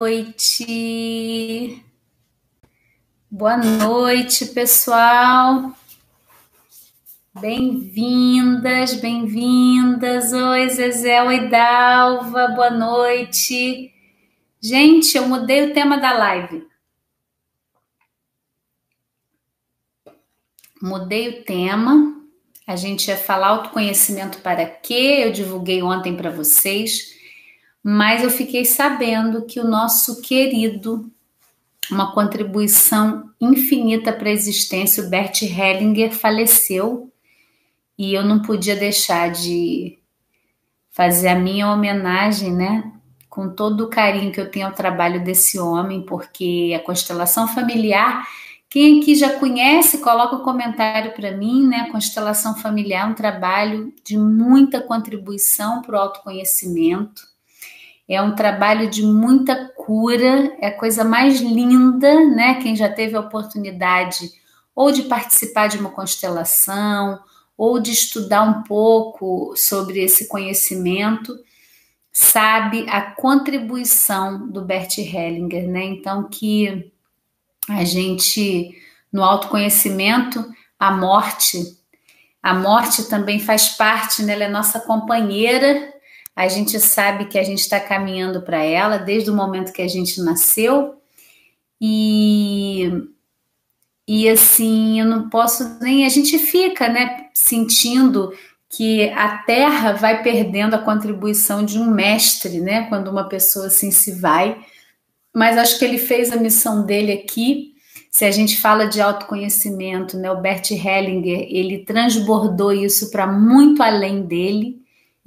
[0.00, 1.84] noite.
[3.28, 5.72] Boa noite, pessoal.
[7.40, 10.32] Bem-vindas, bem-vindas.
[10.32, 13.92] Oi, Zezé, oi, Dalva, boa noite.
[14.60, 16.64] Gente, eu mudei o tema da live.
[20.80, 22.22] Mudei o tema.
[22.64, 25.22] A gente ia falar autoconhecimento para quê?
[25.24, 27.17] Eu divulguei ontem para vocês
[27.82, 31.10] mas eu fiquei sabendo que o nosso querido,
[31.90, 37.10] uma contribuição infinita para a existência, o Bert Hellinger, faleceu
[37.96, 39.98] e eu não podia deixar de
[40.90, 42.92] fazer a minha homenagem, né?
[43.30, 48.26] Com todo o carinho que eu tenho ao trabalho desse homem, porque a constelação familiar,
[48.68, 51.88] quem aqui já conhece, coloca um comentário para mim, né?
[51.92, 57.27] Constelação familiar é um trabalho de muita contribuição para o autoconhecimento
[58.08, 62.54] é um trabalho de muita cura, é a coisa mais linda, né?
[62.62, 64.30] Quem já teve a oportunidade
[64.74, 67.18] ou de participar de uma constelação,
[67.56, 71.36] ou de estudar um pouco sobre esse conhecimento,
[72.12, 75.84] sabe a contribuição do Bert Hellinger, né?
[75.84, 76.92] Então que
[77.68, 78.72] a gente
[79.12, 80.44] no autoconhecimento,
[80.78, 81.76] a morte,
[82.40, 84.34] a morte também faz parte, né?
[84.34, 85.92] Ela é nossa companheira
[86.38, 89.88] a gente sabe que a gente está caminhando para ela desde o momento que a
[89.88, 90.94] gente nasceu.
[91.80, 92.92] E
[94.06, 98.32] e assim eu não posso nem a gente fica né sentindo
[98.70, 103.90] que a Terra vai perdendo a contribuição de um mestre né quando uma pessoa assim
[103.90, 104.64] se vai.
[105.34, 107.74] Mas acho que ele fez a missão dele aqui.
[108.12, 113.82] Se a gente fala de autoconhecimento né o Bert Hellinger ele transbordou isso para muito
[113.82, 114.77] além dele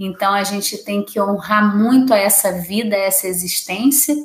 [0.05, 4.15] então a gente tem que honrar muito essa vida, essa existência.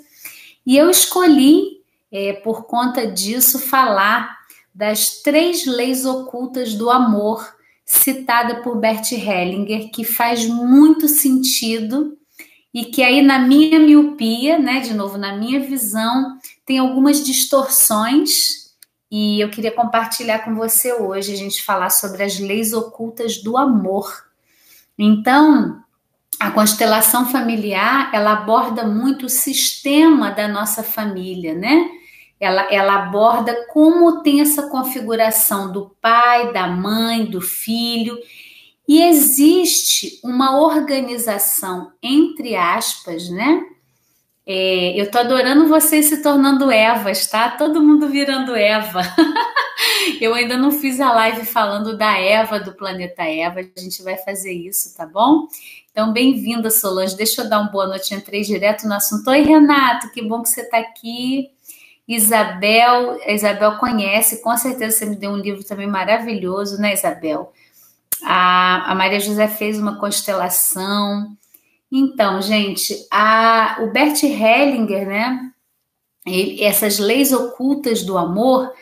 [0.65, 4.37] E eu escolhi, é, por conta disso, falar
[4.75, 12.17] das três leis ocultas do amor, citada por Bert Hellinger, que faz muito sentido
[12.75, 18.67] e que aí na minha miopia, né, de novo na minha visão, tem algumas distorções
[19.11, 23.57] e eu queria compartilhar com você hoje a gente falar sobre as leis ocultas do
[23.57, 24.26] amor.
[24.99, 25.83] Então,
[26.39, 31.91] a constelação familiar, ela aborda muito o sistema da nossa família, né?
[32.39, 38.19] Ela, ela aborda como tem essa configuração do pai, da mãe, do filho,
[38.87, 43.63] e existe uma organização, entre aspas, né?
[44.49, 47.51] É, eu tô adorando vocês se tornando Evas, tá?
[47.51, 49.03] Todo mundo virando Eva.
[50.21, 53.59] eu ainda não fiz a live falando da Eva do planeta Eva.
[53.61, 55.49] A gente vai fazer isso, tá bom?
[55.91, 57.17] Então, bem-vinda, Solange.
[57.17, 58.15] Deixa eu dar uma boa noite.
[58.15, 59.29] Entrei direto no assunto.
[59.29, 61.51] Oi, Renato, que bom que você está aqui.
[62.07, 67.53] Isabel, a Isabel conhece, com certeza você me deu um livro também maravilhoso, né, Isabel?
[68.23, 71.37] A, a Maria José fez uma constelação.
[71.91, 75.53] Então, gente, a, o Bert Hellinger, né?
[76.27, 78.73] Ele, essas leis ocultas do amor,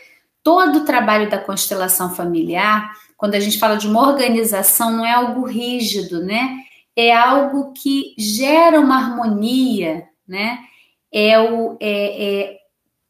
[0.42, 5.12] todo o trabalho da constelação familiar, quando a gente fala de uma organização, não é
[5.12, 6.58] algo rígido, né?
[6.96, 10.58] É algo que gera uma harmonia, né?
[11.12, 12.58] É o, é, é,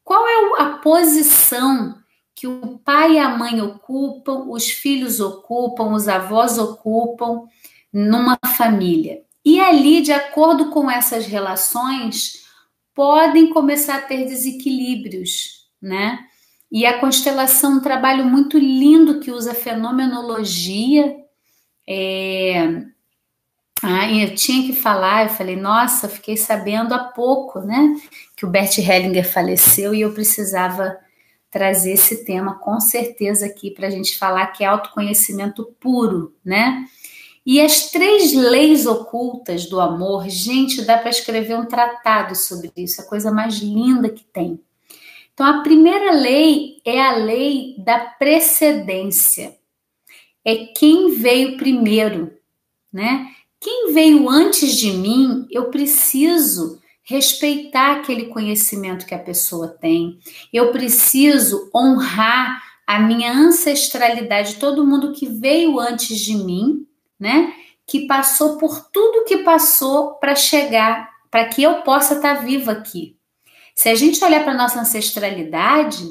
[0.03, 1.95] qual é a posição
[2.35, 7.43] que o pai e a mãe ocupam, os filhos ocupam, os avós ocupam
[7.91, 9.24] numa família.
[9.45, 12.45] E ali, de acordo com essas relações,
[12.95, 16.19] podem começar a ter desequilíbrios, né?
[16.71, 21.15] E a constelação é um trabalho muito lindo que usa fenomenologia.
[21.87, 22.83] É...
[23.83, 27.95] Ah, eu tinha que falar, eu falei, nossa, fiquei sabendo há pouco, né?
[28.35, 30.97] Que o Bert Hellinger faleceu e eu precisava
[31.51, 36.85] trazer esse tema com certeza aqui para a gente falar que é autoconhecimento puro, né?
[37.45, 43.01] E as três leis ocultas do amor, gente, dá para escrever um tratado sobre isso,
[43.01, 44.59] a coisa mais linda que tem.
[45.33, 49.55] Então, a primeira lei é a lei da precedência.
[50.43, 52.33] É quem veio primeiro,
[52.91, 53.27] né?
[53.59, 60.17] Quem veio antes de mim, eu preciso respeitar aquele conhecimento que a pessoa tem.
[60.51, 66.87] Eu preciso honrar a minha ancestralidade, todo mundo que veio antes de mim,
[67.19, 67.53] né?
[67.85, 72.71] Que passou por tudo que passou para chegar, para que eu possa estar tá viva
[72.71, 73.15] aqui.
[73.75, 76.05] Se a gente olhar para nossa ancestralidade,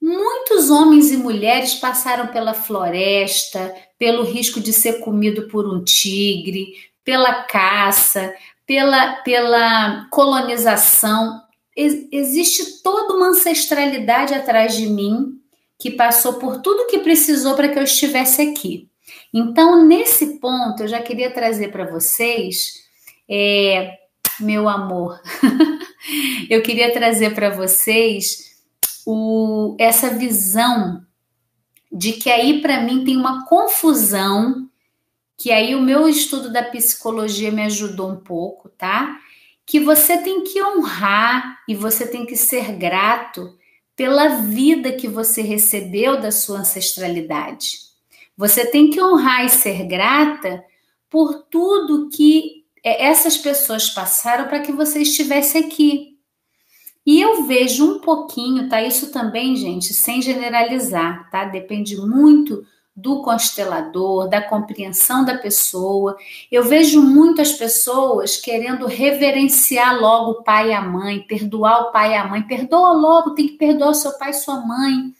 [0.00, 6.74] muitos homens e mulheres passaram pela floresta, pelo risco de ser comido por um tigre,
[7.04, 8.32] pela caça,
[8.66, 11.42] pela, pela colonização.
[11.76, 15.38] Ex existe toda uma ancestralidade atrás de mim
[15.78, 18.88] que passou por tudo que precisou para que eu estivesse aqui.
[19.32, 22.74] Então, nesse ponto, eu já queria trazer para vocês,
[23.28, 23.98] é,
[24.40, 25.20] meu amor,
[26.50, 28.52] eu queria trazer para vocês
[29.06, 31.04] o, essa visão
[31.90, 34.68] de que aí para mim tem uma confusão
[35.36, 39.18] que aí o meu estudo da psicologia me ajudou um pouco, tá?
[39.66, 43.52] Que você tem que honrar e você tem que ser grato
[43.96, 47.91] pela vida que você recebeu da sua ancestralidade.
[48.36, 50.64] Você tem que honrar e ser grata
[51.10, 56.12] por tudo que é, essas pessoas passaram para que você estivesse aqui.
[57.04, 58.80] E eu vejo um pouquinho, tá?
[58.80, 61.44] Isso também, gente, sem generalizar, tá?
[61.44, 62.64] Depende muito
[62.94, 66.16] do constelador, da compreensão da pessoa.
[66.50, 72.12] Eu vejo muitas pessoas querendo reverenciar logo o pai e a mãe, perdoar o pai
[72.12, 72.42] e a mãe.
[72.42, 75.12] Perdoa logo, tem que perdoar seu pai e sua mãe.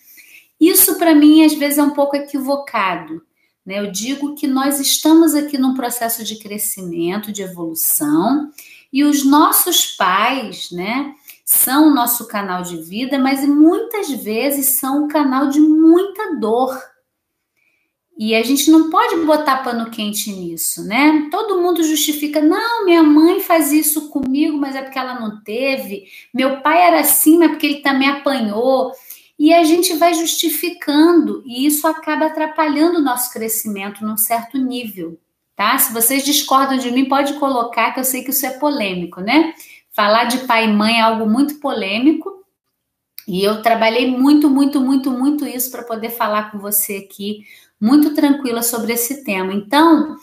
[0.63, 3.21] Isso para mim às vezes é um pouco equivocado.
[3.67, 3.81] Né?
[3.81, 8.49] Eu digo que nós estamos aqui num processo de crescimento, de evolução,
[8.93, 11.15] e os nossos pais, né,
[11.45, 16.79] são o nosso canal de vida, mas muitas vezes são um canal de muita dor
[18.17, 21.29] e a gente não pode botar pano quente nisso, né?
[21.31, 26.05] Todo mundo justifica, não, minha mãe faz isso comigo, mas é porque ela não teve.
[26.33, 28.93] Meu pai era assim, mas é porque ele também apanhou.
[29.43, 35.19] E a gente vai justificando, e isso acaba atrapalhando o nosso crescimento num certo nível,
[35.57, 35.77] tá?
[35.79, 39.53] Se vocês discordam de mim, pode colocar, que eu sei que isso é polêmico, né?
[39.91, 42.47] Falar de pai e mãe é algo muito polêmico,
[43.27, 47.45] e eu trabalhei muito, muito, muito, muito isso para poder falar com você aqui
[47.81, 49.53] muito tranquila sobre esse tema.
[49.53, 50.19] Então,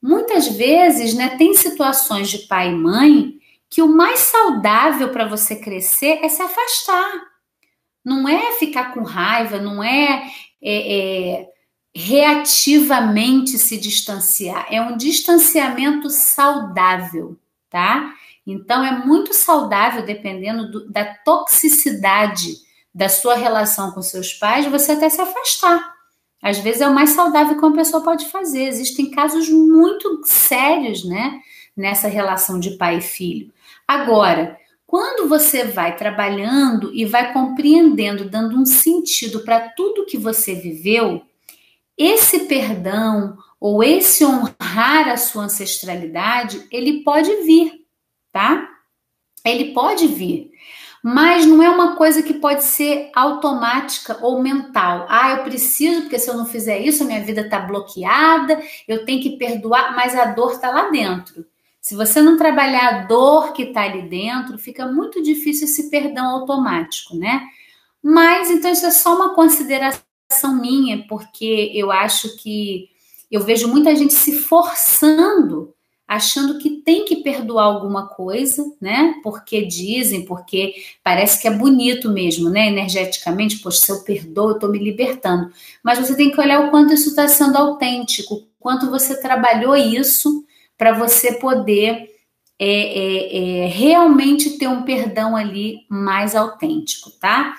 [0.00, 3.34] muitas vezes, né, tem situações de pai e mãe
[3.68, 7.31] que o mais saudável para você crescer é se afastar.
[8.04, 10.30] Não é ficar com raiva, não é,
[10.62, 11.48] é, é
[11.94, 17.36] reativamente se distanciar, é um distanciamento saudável,
[17.68, 18.14] tá?
[18.46, 22.56] Então é muito saudável, dependendo do, da toxicidade
[22.94, 25.92] da sua relação com seus pais, você até se afastar.
[26.42, 28.64] Às vezes é o mais saudável que uma pessoa pode fazer.
[28.64, 31.40] Existem casos muito sérios, né,
[31.76, 33.52] nessa relação de pai e filho.
[33.86, 34.58] Agora,
[34.92, 41.22] quando você vai trabalhando e vai compreendendo, dando um sentido para tudo que você viveu,
[41.96, 47.86] esse perdão ou esse honrar a sua ancestralidade, ele pode vir,
[48.30, 48.68] tá?
[49.42, 50.52] Ele pode vir
[51.02, 55.04] mas não é uma coisa que pode ser automática ou mental.
[55.08, 59.20] Ah, eu preciso, porque se eu não fizer isso, minha vida está bloqueada, eu tenho
[59.20, 61.44] que perdoar, mas a dor está lá dentro.
[61.82, 66.26] Se você não trabalhar a dor que está ali dentro, fica muito difícil esse perdão
[66.30, 67.42] automático, né?
[68.00, 72.88] Mas então isso é só uma consideração minha, porque eu acho que
[73.28, 75.74] eu vejo muita gente se forçando
[76.06, 79.14] achando que tem que perdoar alguma coisa, né?
[79.22, 82.68] Porque dizem, porque parece que é bonito mesmo, né?
[82.68, 85.50] Energeticamente, poxa, se eu perdoo, eu estou me libertando.
[85.82, 89.74] Mas você tem que olhar o quanto isso está sendo autêntico, o quanto você trabalhou
[89.74, 90.44] isso
[90.76, 92.10] para você poder
[92.58, 97.54] é, é, é, realmente ter um perdão ali mais autêntico, tá?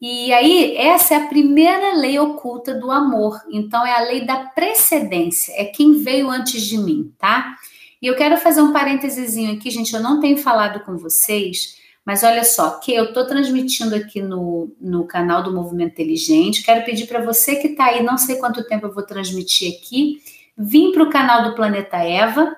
[0.00, 3.40] E aí, essa é a primeira lei oculta do amor.
[3.52, 7.56] Então, é a lei da precedência, é quem veio antes de mim, tá?
[8.02, 9.94] E eu quero fazer um parênteses aqui, gente.
[9.94, 14.74] Eu não tenho falado com vocês, mas olha só, que eu estou transmitindo aqui no,
[14.80, 16.64] no canal do Movimento Inteligente.
[16.64, 20.20] Quero pedir para você que está aí, não sei quanto tempo eu vou transmitir aqui,
[20.56, 22.56] vim para o canal do Planeta Eva,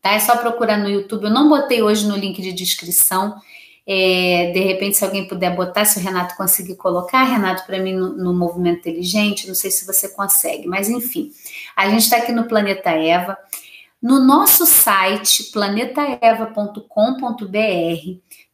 [0.00, 0.12] tá?
[0.12, 1.24] É só procurar no YouTube.
[1.24, 3.36] Eu não botei hoje no link de descrição.
[3.86, 7.92] É, de repente, se alguém puder botar, se o Renato conseguir colocar, Renato, para mim
[7.92, 11.32] no, no, Movimento Inteligente, não sei se você consegue, mas enfim,
[11.76, 13.36] a gente está aqui no Planeta Eva.
[14.00, 16.82] No nosso site planetaeva.com.br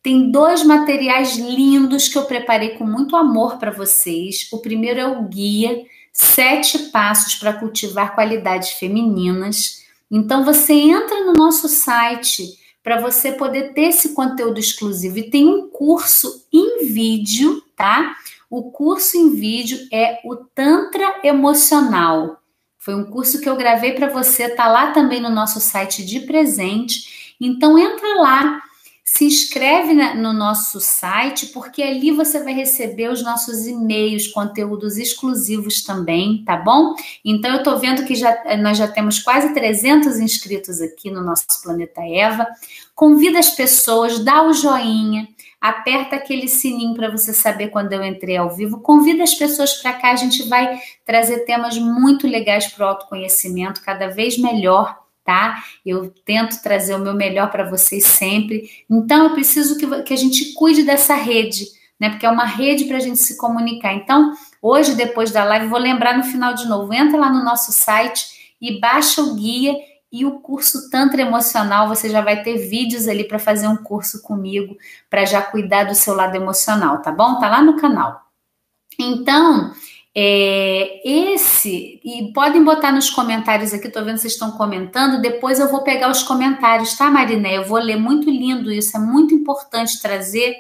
[0.03, 4.49] tem dois materiais lindos que eu preparei com muito amor para vocês.
[4.53, 5.85] O primeiro é o guia
[6.21, 9.85] Sete Passos para Cultivar Qualidades Femininas.
[10.11, 15.47] Então você entra no nosso site para você poder ter esse conteúdo exclusivo e tem
[15.47, 18.17] um curso em vídeo, tá?
[18.51, 22.43] O curso em vídeo é o Tantra Emocional.
[22.77, 26.21] Foi um curso que eu gravei para você, tá lá também no nosso site de
[26.21, 27.37] presente.
[27.41, 28.61] Então entra lá,
[29.11, 34.99] se inscreve na, no nosso site, porque ali você vai receber os nossos e-mails, conteúdos
[34.99, 36.95] exclusivos também, tá bom?
[37.25, 41.47] Então eu tô vendo que já, nós já temos quase 300 inscritos aqui no nosso
[41.63, 42.47] Planeta Eva.
[42.95, 45.27] Convida as pessoas, dá o joinha,
[45.59, 48.81] aperta aquele sininho para você saber quando eu entrei ao vivo.
[48.83, 53.81] Convida as pessoas para cá, a gente vai trazer temas muito legais para o autoconhecimento,
[53.83, 55.63] cada vez melhor tá?
[55.85, 58.71] Eu tento trazer o meu melhor para vocês sempre.
[58.89, 61.67] Então, eu preciso que, que a gente cuide dessa rede,
[62.01, 62.09] né?
[62.09, 63.93] Porque é uma rede para a gente se comunicar.
[63.93, 64.33] Então,
[64.63, 68.57] hoje, depois da live, vou lembrar no final de novo: entra lá no nosso site
[68.59, 69.77] e baixa o guia
[70.11, 71.89] e o curso Tantra Emocional.
[71.89, 74.79] Você já vai ter vídeos ali para fazer um curso comigo,
[75.11, 77.39] para já cuidar do seu lado emocional, tá bom?
[77.39, 78.19] Tá lá no canal.
[78.99, 79.75] Então,
[80.21, 85.71] é, esse, e podem botar nos comentários aqui, tô vendo vocês estão comentando, depois eu
[85.71, 87.57] vou pegar os comentários, tá, Mariné?
[87.57, 90.57] Eu vou ler, muito lindo isso, é muito importante trazer,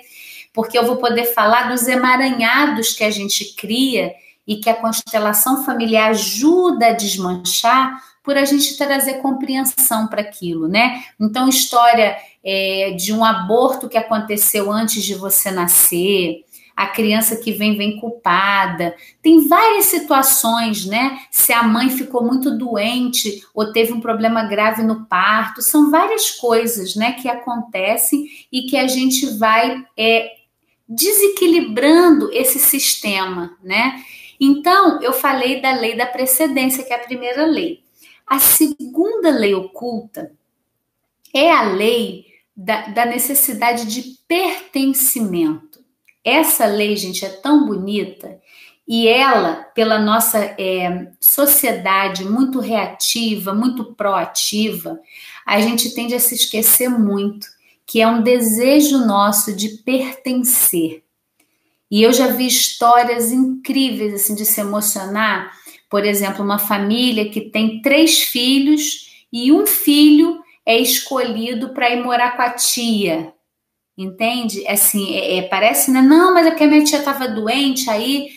[0.52, 4.12] porque eu vou poder falar dos emaranhados que a gente cria
[4.46, 10.68] e que a constelação familiar ajuda a desmanchar por a gente trazer compreensão para aquilo,
[10.68, 11.02] né?
[11.18, 16.44] Então, história é, de um aborto que aconteceu antes de você nascer,
[16.78, 18.94] a criança que vem vem culpada.
[19.20, 21.18] Tem várias situações, né?
[21.28, 26.30] Se a mãe ficou muito doente ou teve um problema grave no parto, são várias
[26.30, 30.36] coisas, né, que acontecem e que a gente vai é,
[30.88, 34.00] desequilibrando esse sistema, né?
[34.38, 37.82] Então, eu falei da lei da precedência, que é a primeira lei.
[38.24, 40.30] A segunda lei oculta
[41.34, 42.24] é a lei
[42.56, 45.67] da, da necessidade de pertencimento.
[46.28, 48.38] Essa lei, gente, é tão bonita
[48.86, 54.98] e ela, pela nossa é, sociedade muito reativa, muito proativa,
[55.46, 57.46] a gente tende a se esquecer muito
[57.88, 61.02] que é um desejo nosso de pertencer.
[61.90, 65.52] E eu já vi histórias incríveis assim de se emocionar.
[65.88, 72.04] Por exemplo, uma família que tem três filhos e um filho é escolhido para ir
[72.04, 73.32] morar com a tia.
[73.98, 74.64] Entende?
[74.68, 76.00] Assim, é, é, parece, né?
[76.00, 78.28] Não, mas é que a minha tia estava doente, aí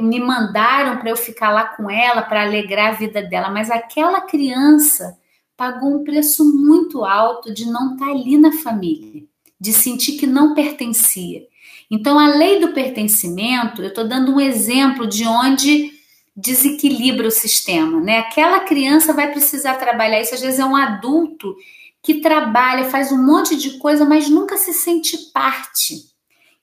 [0.00, 3.50] me mandaram para eu ficar lá com ela para alegrar a vida dela.
[3.50, 5.18] Mas aquela criança
[5.58, 9.22] pagou um preço muito alto de não estar tá ali na família,
[9.60, 11.42] de sentir que não pertencia.
[11.90, 15.90] Então, a lei do pertencimento, eu estou dando um exemplo de onde
[16.34, 18.20] desequilibra o sistema, né?
[18.20, 21.54] Aquela criança vai precisar trabalhar isso, às vezes é um adulto
[22.02, 26.10] que trabalha, faz um monte de coisa, mas nunca se sente parte.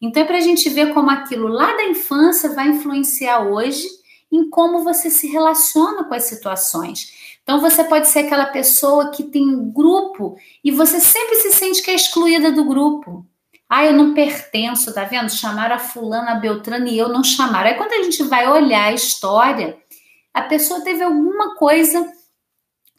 [0.01, 3.87] Então é para a gente ver como aquilo lá da infância vai influenciar hoje
[4.31, 7.11] em como você se relaciona com as situações.
[7.43, 11.81] Então você pode ser aquela pessoa que tem um grupo e você sempre se sente
[11.81, 13.25] que é excluída do grupo.
[13.69, 15.29] Ah, eu não pertenço, tá vendo?
[15.29, 17.69] Chamaram a fulana, a Beltrana e eu não chamaram.
[17.69, 19.77] Aí quando a gente vai olhar a história,
[20.33, 22.05] a pessoa teve alguma coisa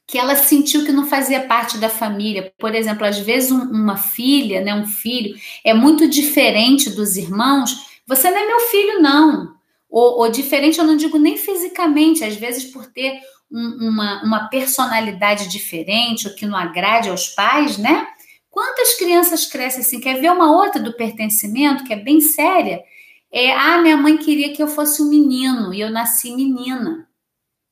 [0.08, 2.50] que ela sentiu que não fazia parte da família.
[2.58, 8.00] Por exemplo, às vezes um, uma filha, né, um filho, é muito diferente dos irmãos.
[8.06, 9.54] Você não é meu filho, não.
[9.90, 13.20] Ou, ou diferente, eu não digo nem fisicamente, às vezes por ter
[13.52, 18.06] um, uma, uma personalidade diferente, ou que não agrade aos pais, né?
[18.50, 20.00] Quantas crianças crescem assim?
[20.00, 22.82] Quer ver uma outra do pertencimento, que é bem séria?
[23.30, 27.07] É, ah, minha mãe queria que eu fosse um menino e eu nasci menina.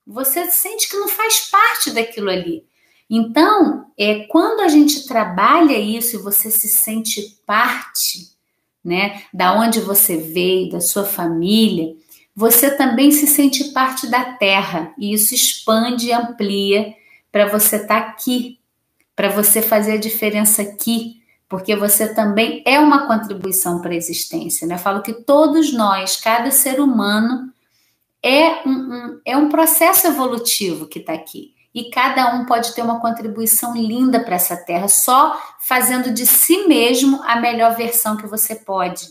[0.06, 2.64] Você sente que não faz parte daquilo ali.
[3.08, 8.30] Então, é quando a gente trabalha isso e você se sente parte,
[8.84, 11.94] né, da onde você veio, da sua família,
[12.34, 16.94] você também se sente parte da terra e isso expande e amplia
[17.32, 18.58] para você estar tá aqui,
[19.14, 24.66] para você fazer a diferença aqui, porque você também é uma contribuição para a existência.
[24.66, 24.75] Né?
[24.75, 27.52] Eu falo que todos nós, cada ser humano,
[28.26, 31.54] é um, um, é um processo evolutivo que está aqui.
[31.73, 36.66] E cada um pode ter uma contribuição linda para essa terra, só fazendo de si
[36.66, 39.06] mesmo a melhor versão que você pode.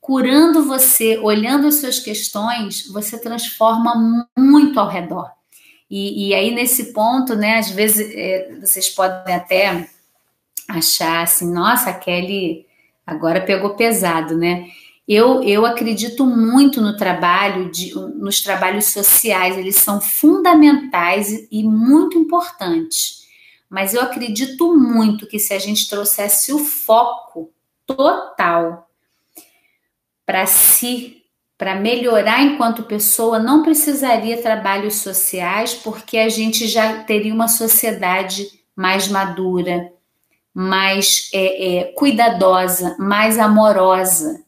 [0.00, 5.30] Curando você, olhando as suas questões, você transforma muito ao redor.
[5.88, 9.86] E, e aí, nesse ponto, né, às vezes é, vocês podem até
[10.66, 12.66] achar assim, nossa, a Kelly
[13.06, 14.66] agora pegou pesado, né?
[15.06, 22.16] Eu, eu acredito muito no trabalho, de, nos trabalhos sociais, eles são fundamentais e muito
[22.16, 23.22] importantes.
[23.68, 27.50] Mas eu acredito muito que se a gente trouxesse o foco
[27.86, 28.88] total
[30.24, 31.22] para si,
[31.58, 38.46] para melhorar enquanto pessoa, não precisaria trabalhos sociais, porque a gente já teria uma sociedade
[38.76, 39.92] mais madura,
[40.54, 44.41] mais é, é, cuidadosa, mais amorosa.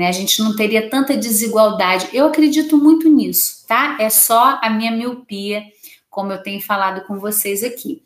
[0.00, 0.08] Né?
[0.08, 2.08] A gente não teria tanta desigualdade.
[2.14, 3.98] Eu acredito muito nisso, tá?
[4.00, 5.62] É só a minha miopia,
[6.08, 8.02] como eu tenho falado com vocês aqui.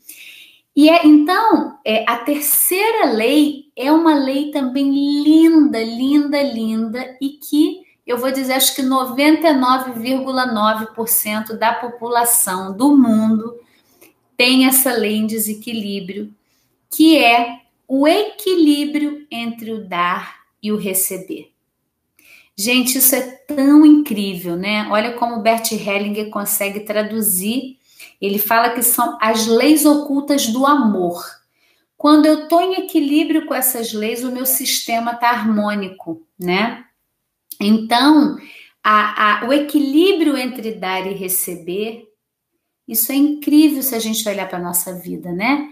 [0.75, 7.29] E é, então, é, a terceira lei é uma lei também linda, linda, linda, e
[7.29, 13.55] que eu vou dizer, acho que 99,9% da população do mundo
[14.37, 16.35] tem essa lei em desequilíbrio,
[16.91, 21.54] que é o equilíbrio entre o dar e o receber.
[22.57, 24.87] Gente, isso é tão incrível, né?
[24.91, 27.79] Olha como Bert Hellinger consegue traduzir
[28.21, 31.23] ele fala que são as leis ocultas do amor.
[31.97, 36.85] Quando eu estou em equilíbrio com essas leis, o meu sistema está harmônico, né?
[37.61, 38.39] Então,
[38.83, 42.09] a, a, o equilíbrio entre dar e receber,
[42.87, 45.69] isso é incrível se a gente olhar para a nossa vida, né?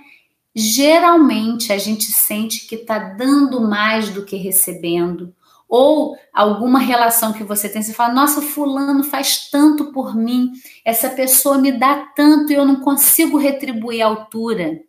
[0.54, 5.34] Geralmente a gente sente que está dando mais do que recebendo,
[5.72, 10.52] ou alguma relação que você tem, você fala, nossa, fulano faz tanto por mim,
[10.84, 14.80] essa pessoa me dá tanto e eu não consigo retribuir a altura.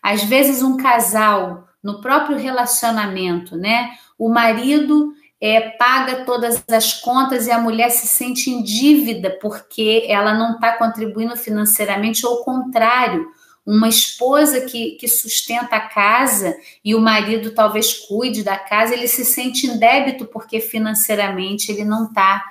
[0.00, 3.90] Às vezes um casal, no próprio relacionamento, né?
[4.16, 10.06] O marido é, paga todas as contas e a mulher se sente em dívida porque
[10.08, 13.26] ela não está contribuindo financeiramente, ou o contrário,
[13.66, 16.54] uma esposa que, que sustenta a casa
[16.84, 21.84] e o marido talvez cuide da casa, ele se sente em débito porque financeiramente ele
[21.84, 22.44] não está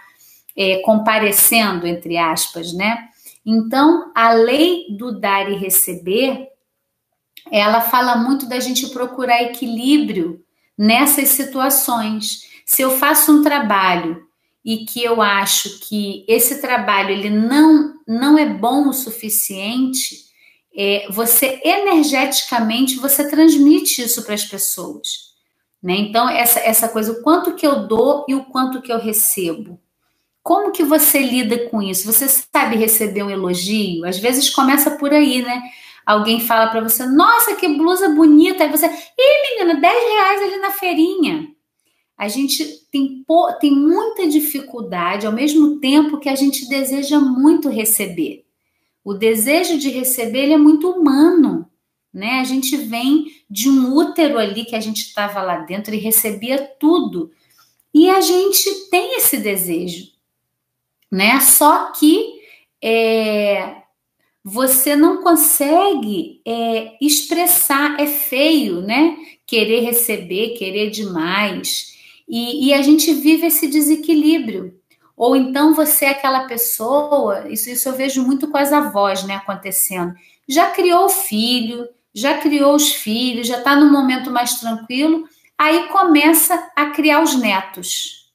[0.55, 3.09] é, comparecendo, entre aspas, né?
[3.45, 6.47] Então, a lei do dar e receber,
[7.51, 10.43] ela fala muito da gente procurar equilíbrio
[10.77, 12.49] nessas situações.
[12.65, 14.23] Se eu faço um trabalho
[14.63, 20.32] e que eu acho que esse trabalho ele não, não é bom o suficiente,
[20.75, 25.33] é, você energeticamente você transmite isso para as pessoas.
[25.81, 25.95] Né?
[25.97, 29.79] Então, essa, essa coisa, o quanto que eu dou e o quanto que eu recebo.
[30.41, 32.11] Como que você lida com isso?
[32.11, 34.05] Você sabe receber um elogio?
[34.05, 35.61] Às vezes começa por aí, né?
[36.05, 38.63] Alguém fala para você, nossa, que blusa bonita.
[38.63, 41.47] Aí você, ih, menina, 10 reais ali na feirinha.
[42.17, 43.25] A gente tem,
[43.59, 48.42] tem muita dificuldade, ao mesmo tempo que a gente deseja muito receber.
[49.03, 51.69] O desejo de receber é muito humano,
[52.13, 52.39] né?
[52.39, 56.59] A gente vem de um útero ali que a gente estava lá dentro e recebia
[56.79, 57.31] tudo.
[57.93, 60.11] E a gente tem esse desejo,
[61.11, 61.39] né?
[61.41, 62.41] Só que
[62.81, 63.83] é,
[64.43, 69.17] você não consegue é, expressar, é feio, né?
[69.45, 71.93] Querer receber, querer demais.
[72.27, 74.79] E, e a gente vive esse desequilíbrio.
[75.15, 79.35] Ou então você é aquela pessoa, isso, isso eu vejo muito com as avós né,
[79.35, 80.13] acontecendo.
[80.47, 85.23] Já criou o filho, já criou os filhos, já está no momento mais tranquilo,
[85.57, 88.31] aí começa a criar os netos.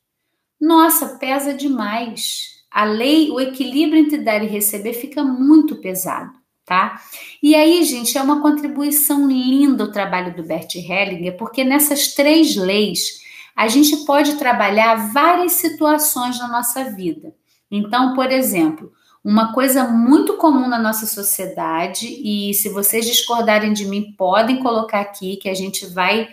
[0.60, 2.58] Nossa, pesa demais.
[2.70, 6.32] A lei, o equilíbrio entre dar e receber fica muito pesado,
[6.64, 7.00] tá?
[7.42, 12.56] E aí, gente, é uma contribuição linda o trabalho do Bert Hellinger, porque nessas três
[12.56, 13.20] leis
[13.58, 17.34] a gente pode trabalhar várias situações na nossa vida.
[17.68, 18.92] Então, por exemplo,
[19.24, 25.00] uma coisa muito comum na nossa sociedade, e se vocês discordarem de mim, podem colocar
[25.00, 26.28] aqui que a gente vai,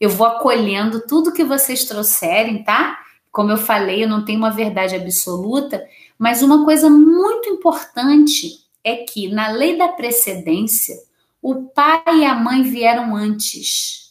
[0.00, 2.98] eu vou acolhendo tudo que vocês trouxerem, tá?
[3.30, 5.86] Como eu falei, eu não tenho uma verdade absoluta,
[6.18, 10.96] mas uma coisa muito importante é que na lei da precedência,
[11.42, 14.09] o pai e a mãe vieram antes.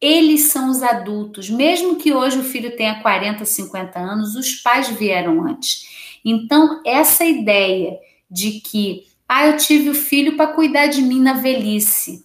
[0.00, 4.88] Eles são os adultos, mesmo que hoje o filho tenha 40, 50 anos, os pais
[4.88, 6.20] vieram antes.
[6.24, 7.98] Então, essa ideia
[8.30, 12.24] de que, ah, eu tive o filho para cuidar de mim na velhice,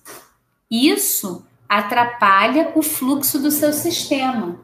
[0.69, 4.59] isso atrapalha o fluxo do seu sistema,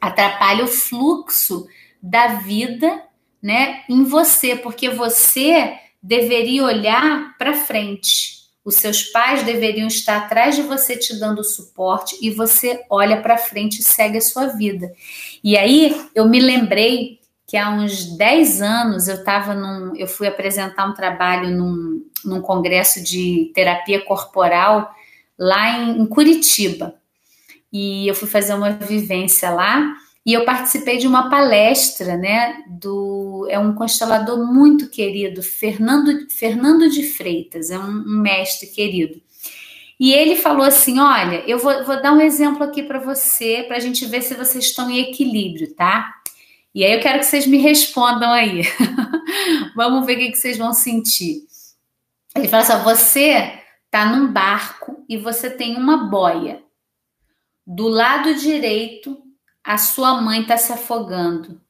[0.00, 1.66] atrapalha o fluxo
[2.00, 3.02] da vida,
[3.42, 8.37] né, em você, porque você deveria olhar para frente
[8.68, 13.38] os seus pais deveriam estar atrás de você te dando suporte e você olha para
[13.38, 14.92] frente e segue a sua vida.
[15.42, 19.96] E aí eu me lembrei que há uns 10 anos eu estava num.
[19.96, 24.94] Eu fui apresentar um trabalho num, num congresso de terapia corporal
[25.38, 26.94] lá em, em Curitiba.
[27.72, 29.96] E eu fui fazer uma vivência lá
[30.28, 36.90] e eu participei de uma palestra, né, do é um constelador muito querido, Fernando Fernando
[36.90, 39.22] de Freitas, é um, um mestre querido.
[39.98, 43.78] E ele falou assim: Olha, eu vou, vou dar um exemplo aqui para você, para
[43.78, 46.12] a gente ver se vocês estão em equilíbrio, tá?
[46.74, 48.64] E aí eu quero que vocês me respondam aí.
[49.74, 51.38] Vamos ver o que, vocês vão sentir.
[52.36, 56.62] Ele fala assim: Você tá num barco e você tem uma boia.
[57.66, 59.22] Do lado direito,
[59.62, 61.60] a sua mãe está se afogando.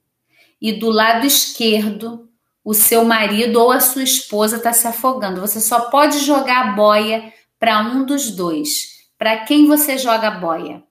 [0.60, 2.28] E do lado esquerdo,
[2.64, 5.40] o seu marido ou a sua esposa está se afogando.
[5.40, 9.08] Você só pode jogar a boia para um dos dois.
[9.16, 10.82] Para quem você joga a boia?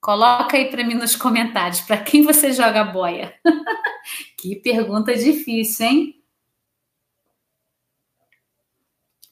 [0.00, 1.80] Coloca aí para mim nos comentários.
[1.80, 3.34] Para quem você joga a boia?
[4.38, 6.22] que pergunta difícil, hein?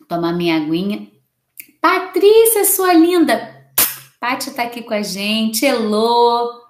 [0.06, 1.08] Tomar minha aguinha.
[1.80, 3.72] Patrícia, sua linda.
[4.20, 5.64] Paty tá aqui com a gente.
[5.64, 6.67] Elô.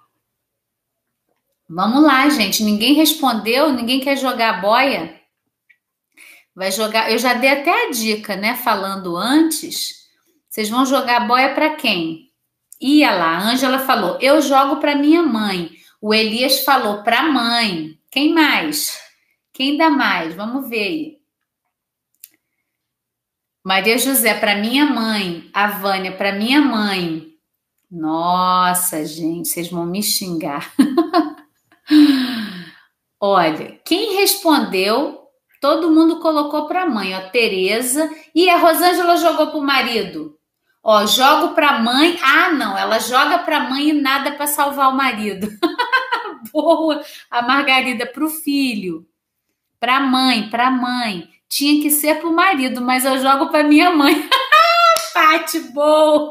[1.68, 2.62] Vamos lá, gente.
[2.62, 5.14] Ninguém respondeu, ninguém quer jogar boia.
[6.54, 7.12] Vai jogar.
[7.12, 8.56] Eu já dei até a dica, né?
[8.56, 10.08] Falando antes.
[10.48, 12.30] Vocês vão jogar boia para quem?
[12.80, 15.70] Ia lá, a Ângela falou: "Eu jogo para minha mãe".
[16.00, 17.98] O Elias falou: "Para mãe".
[18.10, 18.98] Quem mais?
[19.52, 20.34] Quem dá mais?
[20.34, 21.18] Vamos ver aí.
[23.62, 27.28] Maria José para minha mãe, a Vânia para minha mãe.
[27.90, 30.72] Nossa, gente, vocês vão me xingar.
[33.20, 35.22] Olha, quem respondeu,
[35.60, 40.38] todo mundo colocou para a mãe, ó, Tereza, e a Rosângela jogou para o marido.
[40.82, 42.18] Ó, jogo para mãe.
[42.22, 45.48] Ah, não, ela joga para mãe e nada para salvar o marido.
[46.52, 49.04] Boa, a Margarida para o filho,
[49.80, 51.28] para mãe, para mãe.
[51.48, 54.28] Tinha que ser para o marido, mas eu jogo para minha mãe.
[55.12, 56.30] Pati, boa!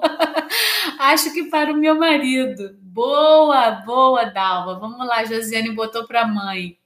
[0.99, 2.77] Acho que para o meu marido.
[2.81, 4.79] Boa, boa, Dalva.
[4.79, 6.77] Vamos lá, Josiane botou para mãe.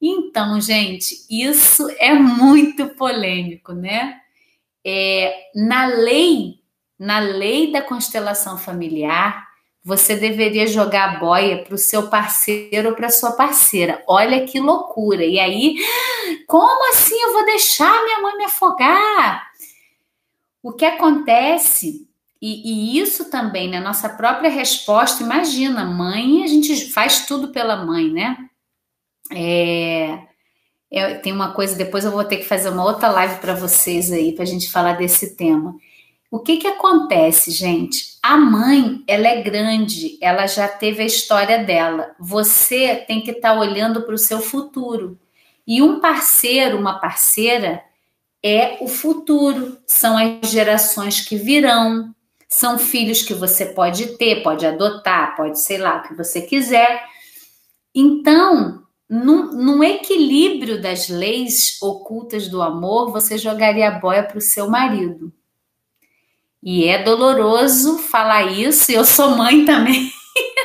[0.00, 4.20] Então, gente, isso é muito polêmico, né?
[4.84, 6.60] É, na lei,
[6.98, 9.46] na lei da constelação familiar,
[9.86, 14.02] você deveria jogar a boia para o seu parceiro ou para sua parceira.
[14.06, 15.24] Olha que loucura!
[15.24, 15.76] E aí,
[16.46, 19.48] como assim eu vou deixar minha mãe me afogar?
[20.60, 22.08] O que acontece,
[22.46, 22.62] e,
[22.96, 28.08] e, isso também na nossa própria resposta, imagina, mãe, a gente faz tudo pela mãe,
[28.08, 28.36] né?
[29.32, 30.18] É,
[30.88, 34.12] é, tem uma coisa, depois eu vou ter que fazer uma outra live para vocês
[34.12, 35.74] aí, para a gente falar desse tema.
[36.30, 38.16] O que que acontece, gente?
[38.22, 42.14] A mãe, ela é grande, ela já teve a história dela.
[42.20, 45.18] Você tem que estar tá olhando para o seu futuro.
[45.66, 47.82] E um parceiro, uma parceira,
[48.40, 52.14] é o futuro, são as gerações que virão,
[52.48, 57.04] são filhos que você pode ter, pode adotar, pode sei lá, o que você quiser.
[57.94, 64.40] Então, num, num equilíbrio das leis ocultas do amor, você jogaria a boia para o
[64.40, 65.32] seu marido.
[66.62, 70.10] E é doloroso falar isso, e eu sou mãe também.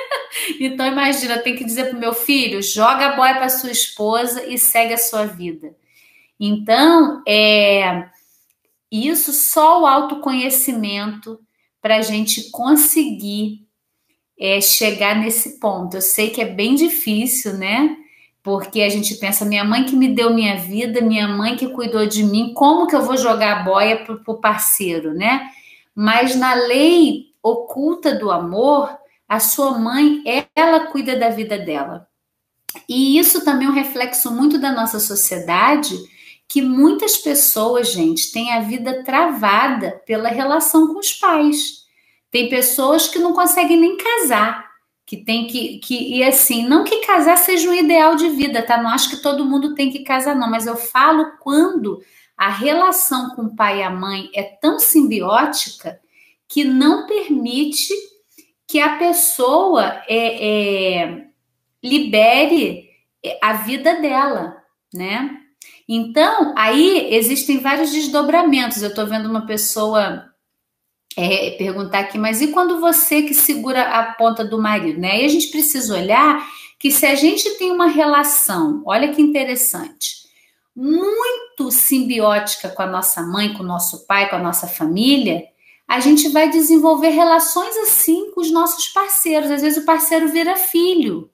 [0.59, 4.45] então imagina, tem que dizer para o meu filho: joga a boia para sua esposa
[4.45, 5.75] e segue a sua vida.
[6.39, 8.09] Então, é
[8.91, 11.39] isso só o autoconhecimento
[11.81, 13.65] para a gente conseguir
[14.39, 15.97] é, chegar nesse ponto.
[15.97, 17.97] Eu sei que é bem difícil, né?
[18.43, 22.05] Porque a gente pensa, minha mãe que me deu minha vida, minha mãe que cuidou
[22.07, 25.49] de mim, como que eu vou jogar a boia para o parceiro, né?
[25.93, 28.89] Mas na lei oculta do amor,
[29.27, 30.23] a sua mãe,
[30.55, 32.07] ela cuida da vida dela.
[32.87, 35.95] E isso também é um reflexo muito da nossa sociedade,
[36.51, 41.85] que muitas pessoas, gente, têm a vida travada pela relação com os pais.
[42.29, 44.69] Tem pessoas que não conseguem nem casar,
[45.05, 48.83] que tem que, que e assim, não que casar seja um ideal de vida, tá?
[48.83, 52.03] Não acho que todo mundo tem que casar não, mas eu falo quando
[52.35, 56.01] a relação com o pai e a mãe é tão simbiótica
[56.49, 57.93] que não permite
[58.67, 61.27] que a pessoa é, é,
[61.81, 62.89] libere
[63.41, 64.61] a vida dela,
[64.93, 65.40] né?
[65.87, 68.81] Então, aí existem vários desdobramentos.
[68.81, 70.25] Eu estou vendo uma pessoa
[71.17, 75.23] é, perguntar aqui, mas e quando você que segura a ponta do marido, né?
[75.23, 76.47] A gente precisa olhar
[76.79, 80.21] que se a gente tem uma relação, olha que interessante,
[80.75, 85.43] muito simbiótica com a nossa mãe, com o nosso pai, com a nossa família,
[85.87, 89.51] a gente vai desenvolver relações assim com os nossos parceiros.
[89.51, 91.29] Às vezes o parceiro vira filho.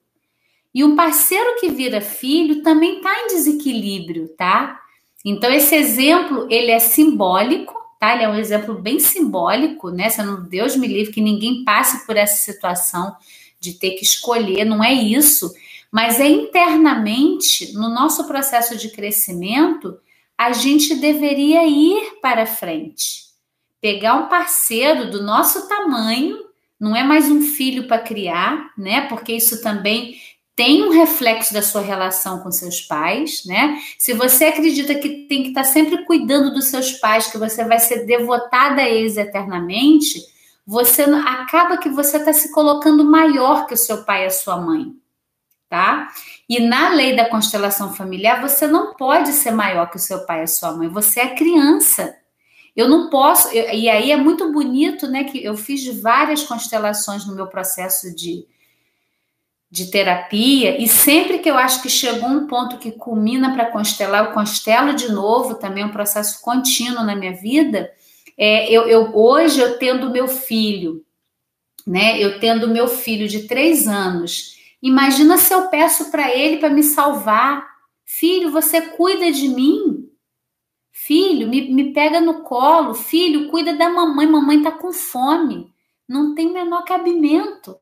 [0.74, 4.80] E um parceiro que vira filho também está em desequilíbrio, tá?
[5.24, 8.14] Então esse exemplo ele é simbólico, tá?
[8.14, 10.08] Ele é um exemplo bem simbólico, né?
[10.48, 13.16] Deus me livre que ninguém passe por essa situação
[13.58, 15.52] de ter que escolher, não é isso,
[15.90, 19.98] mas é internamente no nosso processo de crescimento
[20.36, 23.24] a gente deveria ir para frente,
[23.80, 26.38] pegar um parceiro do nosso tamanho,
[26.78, 29.00] não é mais um filho para criar, né?
[29.08, 30.14] Porque isso também
[30.58, 33.78] tem um reflexo da sua relação com seus pais, né?
[33.96, 37.64] Se você acredita que tem que estar tá sempre cuidando dos seus pais, que você
[37.64, 40.20] vai ser devotada a eles eternamente,
[40.66, 44.56] você acaba que você está se colocando maior que o seu pai e a sua
[44.56, 44.96] mãe,
[45.68, 46.08] tá?
[46.48, 50.40] E na lei da constelação familiar, você não pode ser maior que o seu pai
[50.40, 52.16] e a sua mãe, você é criança.
[52.74, 55.22] Eu não posso, eu, e aí é muito bonito, né?
[55.22, 58.44] Que eu fiz várias constelações no meu processo de,
[59.70, 64.24] de terapia, e sempre que eu acho que chegou um ponto que culmina para constelar,
[64.24, 67.90] eu constelo de novo, também é um processo contínuo na minha vida.
[68.36, 71.04] É, eu, eu, hoje eu tendo meu filho,
[71.86, 72.18] né?
[72.18, 74.56] Eu tendo meu filho de três anos.
[74.80, 77.66] Imagina se eu peço para ele para me salvar.
[78.04, 80.08] Filho, você cuida de mim.
[80.92, 82.94] Filho, me, me pega no colo.
[82.94, 84.26] Filho, cuida da mamãe.
[84.26, 85.72] Mamãe tá com fome.
[86.08, 87.76] Não tem menor cabimento.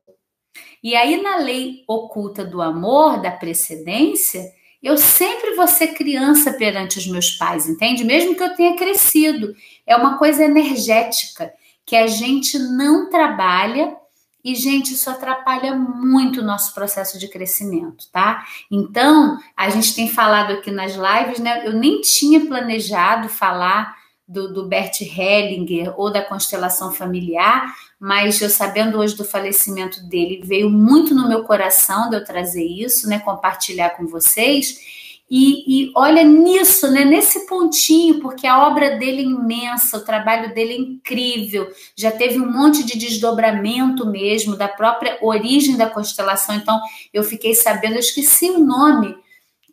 [0.83, 6.99] E aí, na lei oculta do amor, da precedência, eu sempre vou ser criança perante
[6.99, 8.03] os meus pais, entende?
[8.03, 9.55] Mesmo que eu tenha crescido.
[9.85, 11.51] É uma coisa energética
[11.85, 13.95] que a gente não trabalha
[14.43, 18.45] e, gente, isso atrapalha muito o nosso processo de crescimento, tá?
[18.71, 21.67] Então, a gente tem falado aqui nas lives, né?
[21.67, 23.96] Eu nem tinha planejado falar
[24.27, 30.41] do, do Bert Hellinger ou da constelação familiar, mas eu sabendo hoje do falecimento dele,
[30.43, 34.97] veio muito no meu coração de eu trazer isso, né, compartilhar com vocês.
[35.29, 40.53] E, e, olha nisso, né, nesse pontinho, porque a obra dele é imensa, o trabalho
[40.53, 46.55] dele é incrível, já teve um monte de desdobramento mesmo da própria origem da constelação.
[46.55, 46.79] Então,
[47.13, 49.17] eu fiquei sabendo, eu esqueci o nome,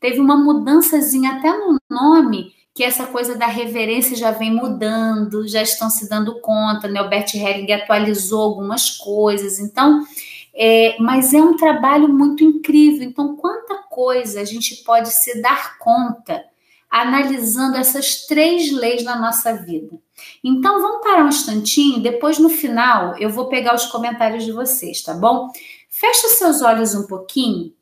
[0.01, 5.63] teve uma mudançazinha até no nome, que essa coisa da reverência já vem mudando, já
[5.63, 7.01] estão se dando conta, né?
[7.01, 10.05] O Bert Helling atualizou algumas coisas, então,
[10.53, 13.05] é, mas é um trabalho muito incrível.
[13.05, 16.45] Então, quanta coisa a gente pode se dar conta
[16.91, 19.97] analisando essas três leis na nossa vida.
[20.43, 25.01] Então, vamos parar um instantinho, depois no final eu vou pegar os comentários de vocês,
[25.01, 25.49] tá bom?
[25.89, 27.73] Fecha seus olhos um pouquinho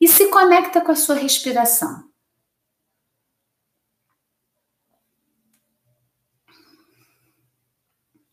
[0.00, 2.13] e se conecta com a sua respiração.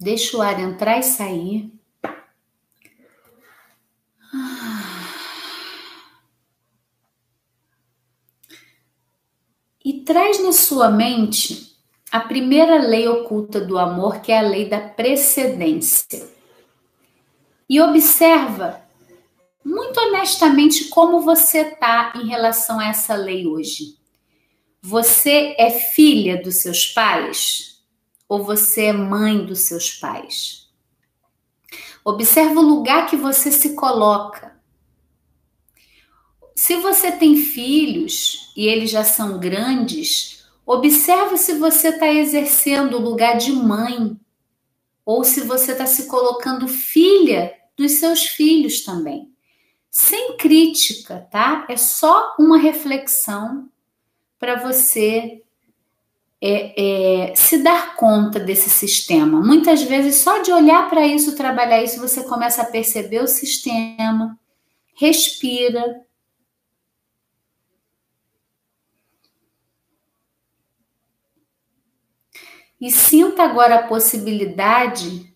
[0.02, 1.72] Deixa o ar entrar e sair.
[9.86, 11.78] E traz na sua mente
[12.12, 16.28] a primeira lei oculta do amor, que é a lei da precedência.
[17.70, 18.82] E observa
[19.64, 24.00] muito honestamente como você está em relação a essa lei hoje.
[24.82, 27.71] Você é filha dos seus pais?
[28.32, 30.70] Ou você é mãe dos seus pais.
[32.02, 34.58] Observa o lugar que você se coloca.
[36.56, 43.02] Se você tem filhos e eles já são grandes, observa se você está exercendo o
[43.02, 44.18] lugar de mãe
[45.06, 49.30] ou se você está se colocando filha dos seus filhos também.
[49.90, 51.66] Sem crítica, tá?
[51.68, 53.70] É só uma reflexão
[54.40, 55.41] para você
[56.42, 59.40] é, é, se dar conta desse sistema.
[59.40, 64.40] Muitas vezes, só de olhar para isso, trabalhar isso, você começa a perceber o sistema,
[64.96, 66.02] respira.
[72.80, 75.32] E sinta agora a possibilidade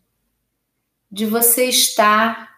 [1.12, 2.56] de você estar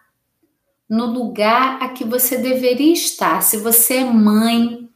[0.88, 3.42] no lugar a que você deveria estar.
[3.42, 4.87] Se você é mãe,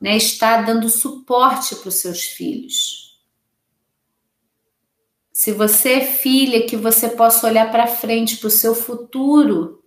[0.00, 3.18] né, está dando suporte para os seus filhos.
[5.32, 9.82] Se você é filha, que você possa olhar para frente, para o seu futuro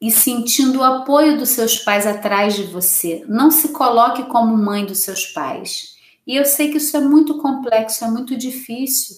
[0.00, 3.24] e sentindo o apoio dos seus pais atrás de você.
[3.28, 5.96] Não se coloque como mãe dos seus pais.
[6.26, 9.16] E eu sei que isso é muito complexo, é muito difícil.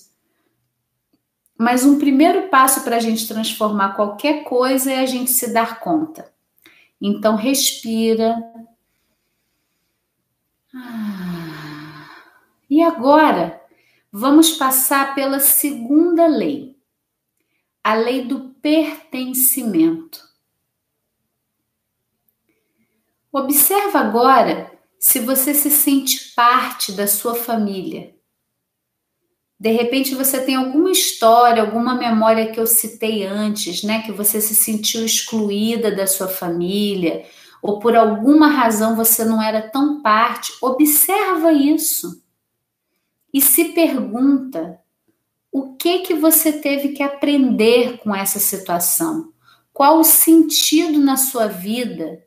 [1.56, 5.78] Mas um primeiro passo para a gente transformar qualquer coisa é a gente se dar
[5.78, 6.32] conta.
[7.00, 8.36] Então, respira,
[12.70, 13.60] e agora,
[14.10, 16.78] vamos passar pela segunda lei,
[17.84, 20.20] a lei do pertencimento.
[23.30, 28.14] Observa agora se você se sente parte da sua família.
[29.58, 34.40] De repente você tem alguma história, alguma memória que eu citei antes, né, que você
[34.40, 37.24] se sentiu excluída da sua família,
[37.62, 42.22] ou por alguma razão você não era tão parte, observa isso
[43.32, 44.78] e se pergunta
[45.50, 49.32] o que que você teve que aprender com essa situação?
[49.72, 52.22] Qual o sentido na sua vida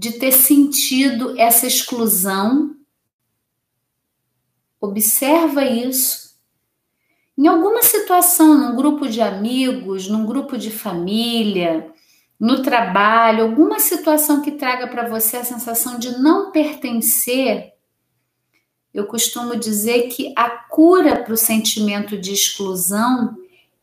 [0.00, 2.74] de ter sentido essa exclusão.
[4.80, 6.36] Observa isso.
[7.36, 11.92] Em alguma situação, num grupo de amigos, num grupo de família,
[12.40, 17.74] no trabalho, alguma situação que traga para você a sensação de não pertencer,
[18.94, 23.36] eu costumo dizer que a cura para o sentimento de exclusão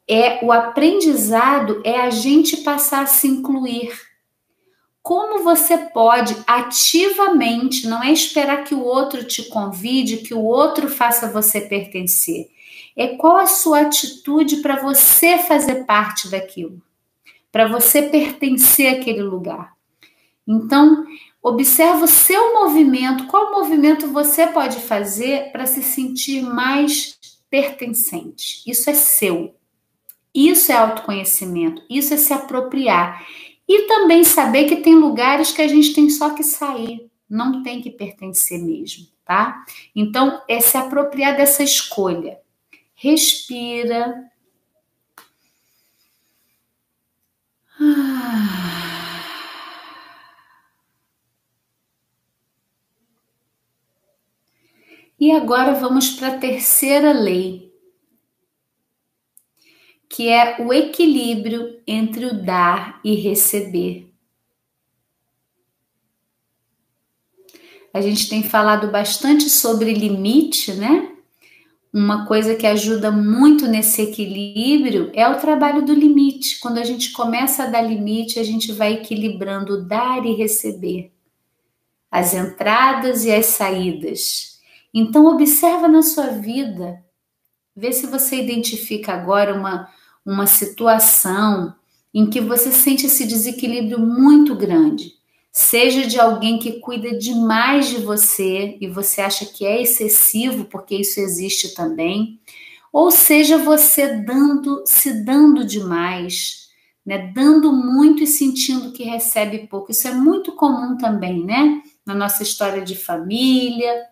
[0.08, 3.92] é o aprendizado, é a gente passar a se incluir.
[5.04, 10.90] Como você pode ativamente, não é esperar que o outro te convide, que o outro
[10.90, 12.50] faça você pertencer.
[12.96, 16.82] É qual a sua atitude para você fazer parte daquilo,
[17.58, 19.74] para você pertencer àquele lugar.
[20.48, 21.08] Então,
[21.42, 27.18] observa o seu movimento, qual movimento você pode fazer para se sentir mais
[27.50, 28.62] pertencente.
[28.68, 29.56] Isso é seu.
[30.32, 33.26] Isso é autoconhecimento, isso é se apropriar.
[33.68, 37.82] E também saber que tem lugares que a gente tem só que sair, não tem
[37.82, 39.66] que pertencer mesmo, tá?
[39.96, 42.38] Então, é se apropriar dessa escolha.
[42.94, 44.30] Respira.
[55.20, 57.74] E agora vamos para a terceira lei,
[60.08, 64.14] que é o equilíbrio entre o dar e receber.
[67.94, 71.17] A gente tem falado bastante sobre limite, né?
[71.98, 76.60] Uma coisa que ajuda muito nesse equilíbrio é o trabalho do limite.
[76.60, 81.12] Quando a gente começa a dar limite, a gente vai equilibrando dar e receber,
[82.12, 84.60] as entradas e as saídas.
[84.94, 87.04] Então observa na sua vida,
[87.76, 89.90] vê se você identifica agora uma
[90.24, 91.74] uma situação
[92.14, 95.14] em que você sente esse desequilíbrio muito grande,
[95.52, 100.96] seja de alguém que cuida demais de você e você acha que é excessivo, porque
[100.96, 102.40] isso existe também,
[102.92, 106.70] ou seja você dando, se dando demais,
[107.06, 109.92] né, dando muito e sentindo que recebe pouco.
[109.92, 111.82] Isso é muito comum também, né?
[112.06, 114.06] Na nossa história de família.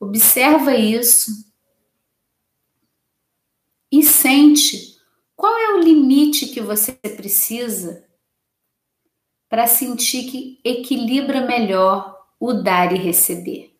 [0.00, 1.30] Observa isso
[3.92, 4.96] e sente
[5.36, 8.04] qual é o limite que você precisa
[9.50, 13.74] para sentir que equilibra melhor o dar e receber.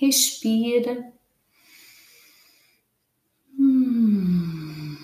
[0.00, 1.12] Respira.
[3.58, 4.96] Hum.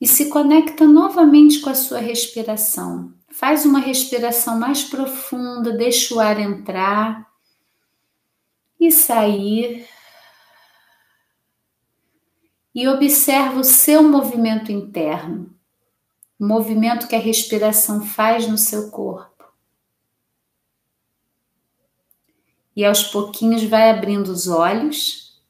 [0.00, 3.12] E se conecta novamente com a sua respiração.
[3.28, 7.30] Faz uma respiração mais profunda, deixa o ar entrar
[8.80, 9.86] e sair.
[12.76, 15.50] E observa o seu movimento interno,
[16.38, 19.46] o movimento que a respiração faz no seu corpo.
[22.76, 25.40] E aos pouquinhos vai abrindo os olhos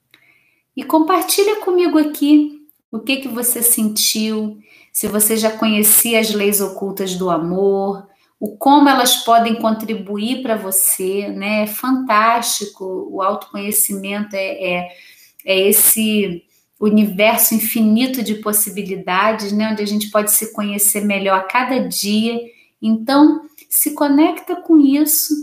[0.77, 4.61] e compartilha comigo aqui o que que você sentiu,
[4.93, 8.07] se você já conhecia as leis ocultas do amor,
[8.39, 11.65] o como elas podem contribuir para você, né?
[11.65, 13.09] É fantástico.
[13.11, 14.97] O autoconhecimento é, é,
[15.45, 16.47] é, esse
[16.79, 19.71] universo infinito de possibilidades, né?
[19.73, 22.39] Onde a gente pode se conhecer melhor a cada dia.
[22.81, 25.35] Então, se conecta com isso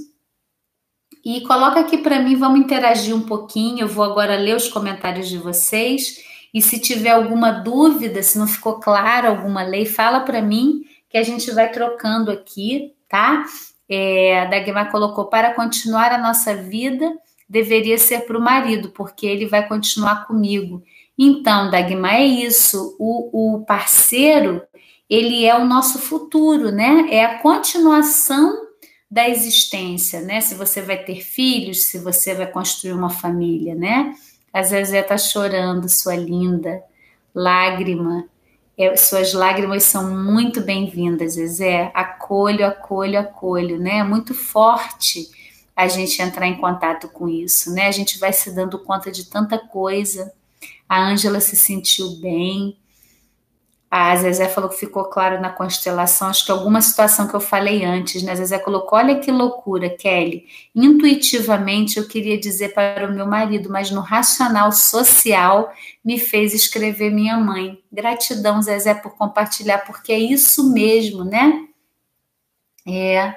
[1.25, 2.35] e coloca aqui para mim.
[2.35, 3.81] Vamos interagir um pouquinho.
[3.81, 8.47] Eu vou agora ler os comentários de vocês e se tiver alguma dúvida, se não
[8.47, 13.45] ficou claro alguma lei, fala para mim que a gente vai trocando aqui, tá?
[13.89, 17.11] É, a Dagmar colocou para continuar a nossa vida
[17.53, 20.81] deveria ser para o marido, porque ele vai continuar comigo.
[21.17, 22.95] Então, Dagmar, é isso.
[22.99, 24.61] O, o parceiro,
[25.09, 27.07] ele é o nosso futuro, né?
[27.09, 28.67] É a continuação
[29.09, 30.41] da existência, né?
[30.41, 34.15] Se você vai ter filhos, se você vai construir uma família, né?
[34.51, 36.83] A Zezé tá chorando, sua linda.
[37.33, 38.25] Lágrima.
[38.75, 41.91] É, suas lágrimas são muito bem-vindas, Zezé.
[41.93, 43.99] Acolho, acolho, acolho, né?
[43.99, 45.29] É muito forte
[45.75, 47.87] a gente entrar em contato com isso, né?
[47.87, 50.33] A gente vai se dando conta de tanta coisa.
[50.87, 52.77] A Ângela se sentiu bem,
[53.95, 57.85] a Zezé falou que ficou claro na constelação, acho que alguma situação que eu falei
[57.85, 58.31] antes, né?
[58.31, 60.47] A Zezé colocou: olha que loucura, Kelly.
[60.73, 65.71] Intuitivamente eu queria dizer para o meu marido, mas no racional social
[66.03, 67.77] me fez escrever minha mãe.
[67.91, 71.67] Gratidão, Zezé, por compartilhar, porque é isso mesmo, né?
[72.87, 73.35] É.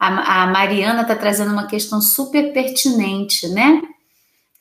[0.00, 3.82] A, a Mariana está trazendo uma questão super pertinente, né?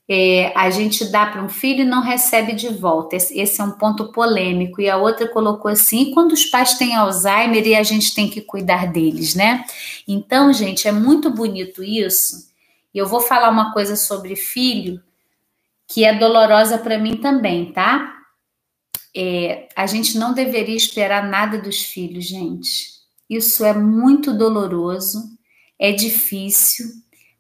[0.10, 3.18] É, a gente dá para um filho e não recebe de volta.
[3.18, 4.80] Esse, esse, é um ponto polêmico.
[4.80, 8.39] E a outra colocou assim: quando os pais têm Alzheimer e a gente tem que
[8.39, 9.66] cuidar deles, né?
[10.08, 12.47] Então, gente, é muito bonito isso.
[12.93, 15.01] E eu vou falar uma coisa sobre filho
[15.88, 18.14] que é dolorosa para mim também, tá?
[19.16, 22.97] É, a gente não deveria esperar nada dos filhos, gente.
[23.30, 25.24] Isso é muito doloroso,
[25.80, 26.86] é difícil,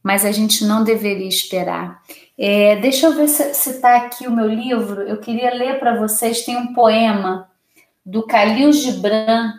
[0.03, 2.01] mas a gente não deveria esperar.
[2.37, 5.01] É, deixa eu ver se está aqui o meu livro.
[5.01, 6.43] Eu queria ler para vocês.
[6.45, 7.49] Tem um poema
[8.05, 9.53] do Khalil Gibran.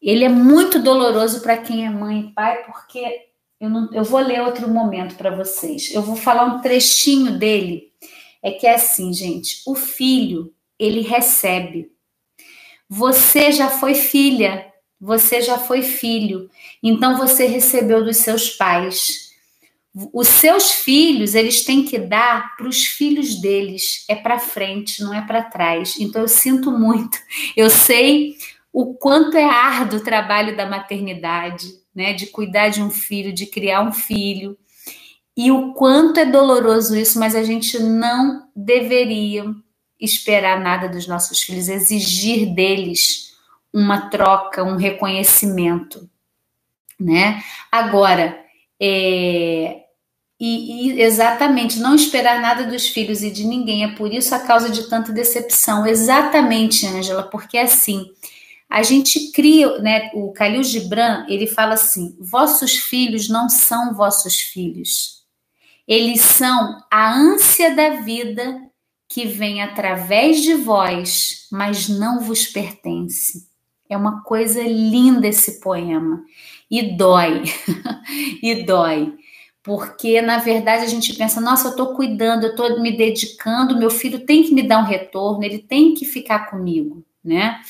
[0.00, 3.26] Ele é muito doloroso para quem é mãe e pai, porque
[3.60, 5.92] eu, não, eu vou ler outro momento para vocês.
[5.92, 7.92] Eu vou falar um trechinho dele.
[8.42, 11.90] É que é assim, gente: o filho, ele recebe.
[12.88, 16.48] Você já foi filha, você já foi filho,
[16.80, 19.25] então você recebeu dos seus pais
[20.12, 24.04] os seus filhos, eles têm que dar para os filhos deles.
[24.08, 25.96] É para frente, não é para trás.
[25.98, 27.18] Então eu sinto muito.
[27.56, 28.36] Eu sei
[28.70, 33.46] o quanto é árduo o trabalho da maternidade, né, de cuidar de um filho, de
[33.46, 34.58] criar um filho.
[35.34, 39.44] E o quanto é doloroso isso, mas a gente não deveria
[39.98, 43.34] esperar nada dos nossos filhos, exigir deles
[43.72, 46.06] uma troca, um reconhecimento,
[47.00, 47.42] né?
[47.72, 48.38] Agora,
[48.80, 49.85] é,
[50.38, 53.84] e, e, exatamente, não esperar nada dos filhos e de ninguém.
[53.84, 55.86] É por isso a causa de tanta decepção.
[55.86, 58.10] Exatamente, Ângela, porque assim,
[58.68, 60.10] a gente cria, né?
[60.12, 65.24] O Khalil Gibran, ele fala assim: vossos filhos não são vossos filhos.
[65.88, 68.60] Eles são a ânsia da vida
[69.08, 73.48] que vem através de vós, mas não vos pertence.
[73.88, 76.22] É uma coisa linda esse poema.
[76.68, 77.44] E dói.
[78.42, 79.14] e dói
[79.66, 83.90] porque na verdade a gente pensa, nossa, eu estou cuidando, eu estou me dedicando, meu
[83.90, 87.60] filho tem que me dar um retorno, ele tem que ficar comigo, né?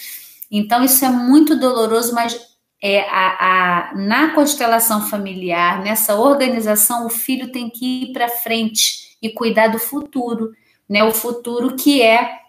[0.50, 2.38] Então isso é muito doloroso, mas
[2.82, 9.16] é a, a na constelação familiar, nessa organização, o filho tem que ir para frente
[9.22, 10.52] e cuidar do futuro,
[10.86, 11.02] né?
[11.02, 12.40] O futuro que é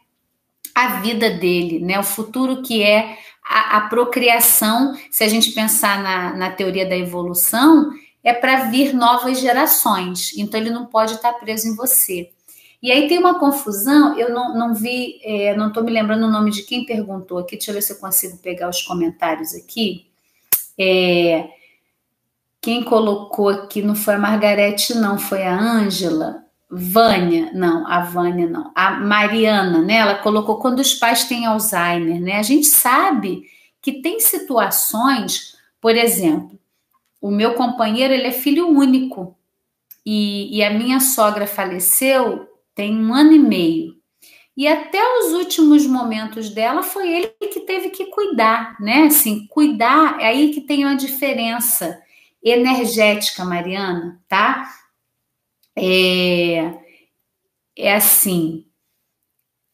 [0.75, 1.97] a vida dele, né?
[1.97, 6.97] O futuro que é a, a procriação, se a gente pensar na, na teoria da
[6.97, 7.93] evolução,
[8.27, 10.37] é para vir novas gerações.
[10.37, 12.29] Então ele não pode estar preso em você.
[12.83, 16.29] E aí tem uma confusão, eu não, não vi, é, não estou me lembrando o
[16.29, 20.07] nome de quem perguntou aqui, deixa eu ver se eu consigo pegar os comentários aqui.
[20.77, 21.47] É,
[22.59, 26.43] quem colocou aqui não foi a Margarete, não, foi a Ângela.
[26.69, 29.99] Vânia, não, a Vânia não, a Mariana, né?
[29.99, 32.39] Ela colocou quando os pais têm Alzheimer, né?
[32.39, 33.43] A gente sabe
[33.81, 36.59] que tem situações, por exemplo,
[37.21, 39.37] o meu companheiro ele é filho único
[40.05, 42.47] e, e a minha sogra faleceu
[42.77, 43.97] tem um ano e meio.
[44.55, 49.05] E até os últimos momentos dela foi ele que teve que cuidar, né?
[49.05, 51.99] Assim, cuidar é aí que tem uma diferença
[52.43, 54.67] energética, Mariana, tá?
[55.75, 56.71] É,
[57.75, 58.66] é assim.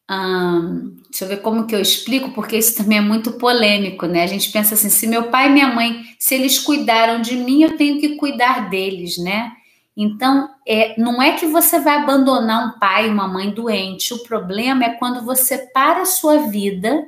[0.10, 4.24] Hum, Deixa eu ver como que eu explico, porque isso também é muito polêmico, né?
[4.24, 7.62] A gente pensa assim: se meu pai e minha mãe, se eles cuidaram de mim,
[7.62, 9.51] eu tenho que cuidar deles, né?
[9.95, 14.12] Então, é, não é que você vai abandonar um pai e uma mãe doente.
[14.12, 17.06] O problema é quando você para a sua vida,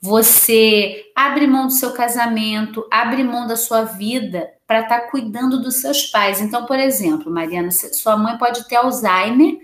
[0.00, 5.62] você abre mão do seu casamento, abre mão da sua vida para estar tá cuidando
[5.62, 6.40] dos seus pais.
[6.40, 9.56] Então, por exemplo, Mariana, sua mãe pode ter Alzheimer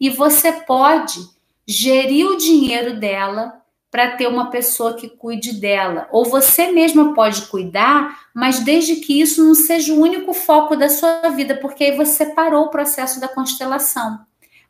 [0.00, 1.37] e você pode
[1.68, 3.60] gerir o dinheiro dela
[3.90, 6.08] para ter uma pessoa que cuide dela.
[6.10, 10.88] Ou você mesma pode cuidar, mas desde que isso não seja o único foco da
[10.88, 14.20] sua vida, porque aí você parou o processo da constelação.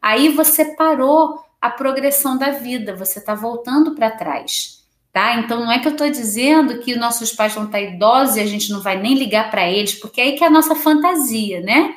[0.02, 4.78] Aí você parou a progressão da vida, você está voltando para trás.
[5.12, 5.36] Tá?
[5.36, 8.40] Então não é que eu estou dizendo que nossos pais vão estar tá idosos e
[8.40, 10.76] a gente não vai nem ligar para eles, porque é aí que é a nossa
[10.76, 11.94] fantasia, né?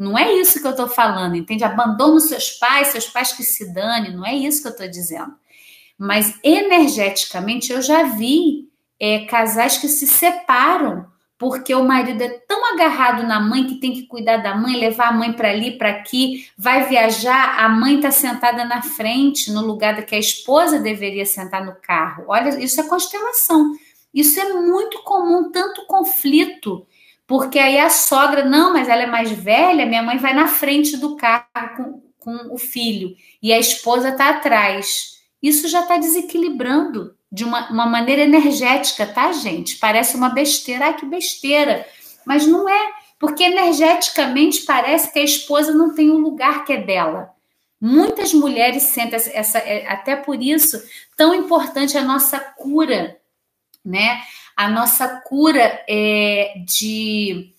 [0.00, 1.62] Não é isso que eu estou falando, entende?
[1.62, 4.88] Abandona os seus pais, seus pais que se dane, não é isso que eu estou
[4.88, 5.34] dizendo.
[5.98, 11.04] Mas energeticamente eu já vi é, casais que se separam
[11.36, 15.08] porque o marido é tão agarrado na mãe que tem que cuidar da mãe, levar
[15.08, 19.60] a mãe para ali, para aqui, vai viajar, a mãe está sentada na frente, no
[19.60, 22.24] lugar que a esposa deveria sentar no carro.
[22.28, 23.74] Olha, isso é constelação.
[24.14, 26.86] Isso é muito comum, tanto conflito
[27.30, 30.96] porque aí a sogra, não, mas ela é mais velha, minha mãe vai na frente
[30.96, 35.12] do carro com, com o filho e a esposa está atrás.
[35.40, 39.76] Isso já está desequilibrando de uma, uma maneira energética, tá, gente?
[39.76, 41.86] Parece uma besteira, ai que besteira.
[42.26, 46.78] Mas não é, porque energeticamente parece que a esposa não tem um lugar que é
[46.78, 47.30] dela.
[47.80, 50.82] Muitas mulheres sentem essa, essa é, até por isso
[51.16, 53.20] tão importante a nossa cura,
[53.84, 54.20] né?
[54.60, 57.54] A nossa cura é, de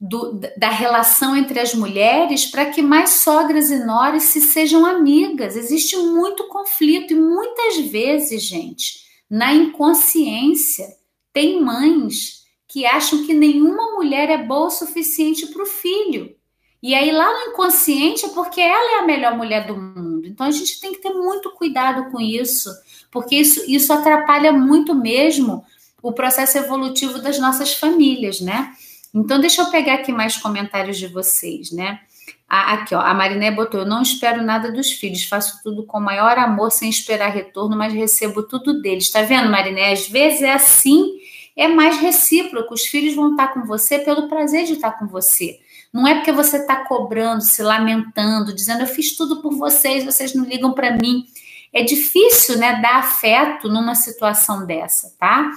[0.00, 5.54] do, da relação entre as mulheres para que mais sogras e noras se sejam amigas.
[5.54, 10.86] Existe muito conflito e muitas vezes, gente, na inconsciência,
[11.30, 16.34] tem mães que acham que nenhuma mulher é boa o suficiente para o filho.
[16.82, 20.26] E aí, lá no inconsciente, é porque ela é a melhor mulher do mundo.
[20.26, 22.70] Então, a gente tem que ter muito cuidado com isso,
[23.10, 25.66] porque isso, isso atrapalha muito mesmo
[26.02, 28.72] o processo evolutivo das nossas famílias, né?
[29.14, 32.00] Então, deixa eu pegar aqui mais comentários de vocês, né?
[32.48, 36.38] Aqui, ó, a Mariné botou: Eu não espero nada dos filhos, faço tudo com maior
[36.38, 39.10] amor, sem esperar retorno, mas recebo tudo deles.
[39.10, 39.92] Tá vendo, Mariné?
[39.92, 41.18] Às vezes é assim,
[41.54, 42.72] é mais recíproco.
[42.72, 45.58] Os filhos vão estar com você pelo prazer de estar com você.
[45.92, 50.34] Não é porque você está cobrando, se lamentando, dizendo eu fiz tudo por vocês, vocês
[50.34, 51.24] não ligam para mim.
[51.72, 55.50] É difícil, né, dar afeto numa situação dessa, tá?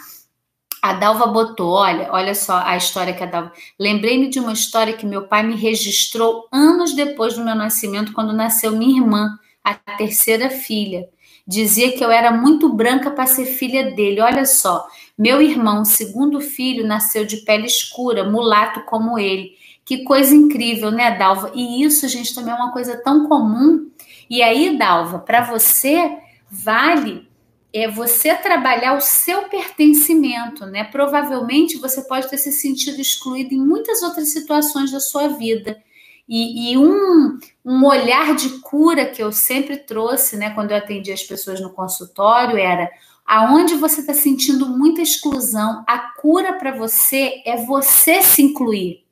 [0.81, 3.53] A Dalva botou, olha, olha só a história que a Dalva.
[3.79, 8.33] Lembrei-me de uma história que meu pai me registrou anos depois do meu nascimento, quando
[8.33, 11.07] nasceu minha irmã, a terceira filha.
[11.45, 14.21] Dizia que eu era muito branca para ser filha dele.
[14.21, 19.51] Olha só, meu irmão, segundo filho, nasceu de pele escura, mulato como ele.
[19.85, 21.51] Que coisa incrível, né, Dalva?
[21.53, 23.89] E isso, gente, também é uma coisa tão comum.
[24.29, 26.17] E aí, Dalva, para você
[26.49, 27.27] vale
[27.73, 30.83] é você trabalhar o seu pertencimento, né?
[30.83, 35.81] Provavelmente você pode ter se sentido excluído em muitas outras situações da sua vida.
[36.27, 41.11] E, e um, um olhar de cura que eu sempre trouxe, né, quando eu atendi
[41.11, 42.89] as pessoas no consultório, era
[43.25, 49.05] aonde você está sentindo muita exclusão, a cura para você é você se incluir.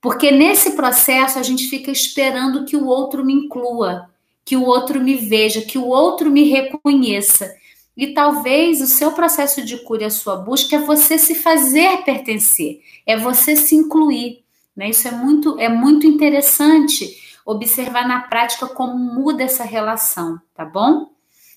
[0.00, 4.08] Porque nesse processo a gente fica esperando que o outro me inclua,
[4.44, 7.52] que o outro me veja, que o outro me reconheça.
[7.96, 12.04] E talvez o seu processo de cura e a sua busca é você se fazer
[12.04, 14.44] pertencer, é você se incluir.
[14.76, 14.90] Né?
[14.90, 21.10] Isso é muito, é muito interessante observar na prática como muda essa relação, tá bom?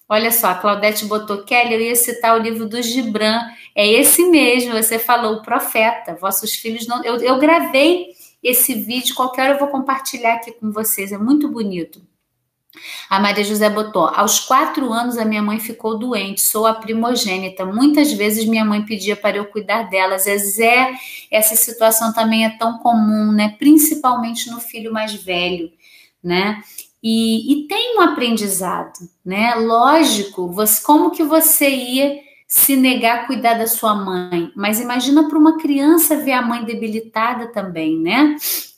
[0.08, 3.42] Olha só, a Claudete botou, Kelly, eu ia citar o livro do Gibran,
[3.76, 7.04] é esse mesmo, você falou, o profeta, vossos filhos não...
[7.04, 8.08] Eu, eu gravei
[8.42, 12.02] esse vídeo, qualquer hora eu vou compartilhar aqui com vocês, é muito bonito.
[13.10, 17.66] A Maria José botou: aos quatro anos a minha mãe ficou doente, sou a primogênita.
[17.66, 20.28] Muitas vezes minha mãe pedia para eu cuidar delas.
[20.28, 20.92] É
[21.32, 23.56] essa situação também é tão comum, né?
[23.58, 25.72] Principalmente no filho mais velho,
[26.24, 26.62] né?
[27.02, 29.56] E, e tem um aprendizado, né?
[29.56, 34.52] Lógico, você, como que você ia se negar a cuidar da sua mãe?
[34.56, 38.36] Mas imagina para uma criança ver a mãe debilitada também, né?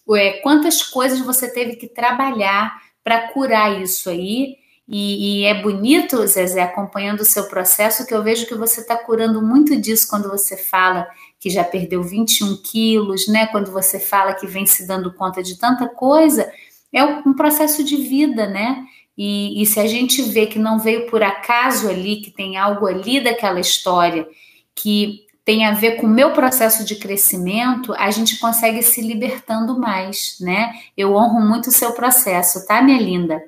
[0.07, 4.57] Ué, quantas coisas você teve que trabalhar para curar isso aí.
[4.87, 8.97] E, e, é bonito, Zezé, acompanhando o seu processo, que eu vejo que você está
[8.97, 11.07] curando muito disso quando você fala
[11.39, 13.47] que já perdeu 21 quilos, né?
[13.47, 16.51] Quando você fala que vem se dando conta de tanta coisa,
[16.91, 18.83] é um processo de vida, né?
[19.17, 22.85] E, e se a gente vê que não veio por acaso ali, que tem algo
[22.85, 24.27] ali daquela história
[24.75, 29.79] que tem a ver com o meu processo de crescimento, a gente consegue se libertando
[29.79, 30.71] mais, né?
[30.95, 33.41] Eu honro muito o seu processo, tá, minha linda?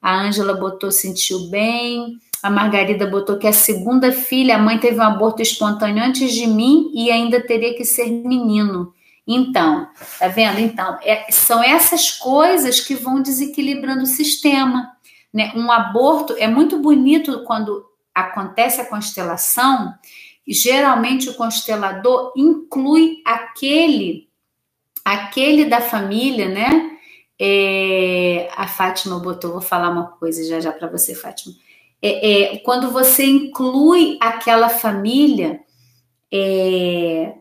[0.00, 2.18] A Ângela botou sentiu bem.
[2.42, 6.46] A Margarida botou que a segunda filha, a mãe teve um aborto espontâneo antes de
[6.46, 8.94] mim e ainda teria que ser menino.
[9.26, 9.88] Então,
[10.18, 10.60] tá vendo?
[10.60, 14.92] Então, é, são essas coisas que vão desequilibrando o sistema.
[15.34, 15.52] Né?
[15.56, 17.84] Um aborto é muito bonito quando
[18.14, 19.92] acontece a constelação
[20.46, 24.28] geralmente o constelador inclui aquele,
[25.04, 26.92] aquele da família, né?
[27.38, 31.54] É, a Fátima botou, vou falar uma coisa já já para você, Fátima.
[32.00, 35.60] É, é, quando você inclui aquela família,
[36.32, 37.34] é,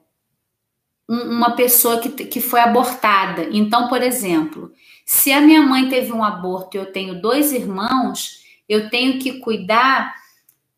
[1.08, 3.48] uma pessoa que, que foi abortada.
[3.52, 4.72] Então, por exemplo,
[5.06, 9.40] se a minha mãe teve um aborto e eu tenho dois irmãos, eu tenho que
[9.40, 10.16] cuidar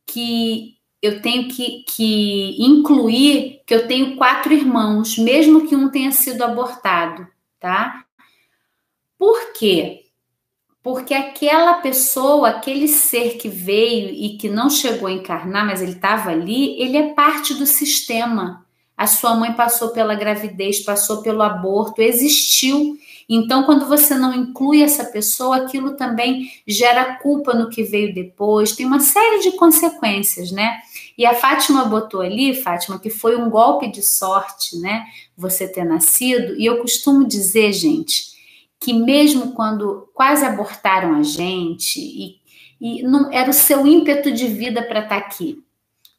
[0.06, 6.12] que eu tenho que, que incluir que eu tenho quatro irmãos, mesmo que um tenha
[6.12, 7.28] sido abortado,
[7.60, 8.04] tá?
[9.18, 10.06] Por quê?
[10.82, 15.94] Porque aquela pessoa, aquele ser que veio e que não chegou a encarnar, mas ele
[15.94, 18.66] estava ali, ele é parte do sistema.
[18.96, 22.98] A sua mãe passou pela gravidez, passou pelo aborto, existiu.
[23.30, 28.72] Então, quando você não inclui essa pessoa, aquilo também gera culpa no que veio depois,
[28.72, 30.80] tem uma série de consequências, né?
[31.18, 35.04] E a Fátima botou ali, Fátima, que foi um golpe de sorte, né?
[35.36, 36.56] Você ter nascido.
[36.58, 38.38] E eu costumo dizer, gente,
[38.80, 42.40] que mesmo quando quase abortaram a gente e,
[42.80, 45.62] e não era o seu ímpeto de vida para estar tá aqui,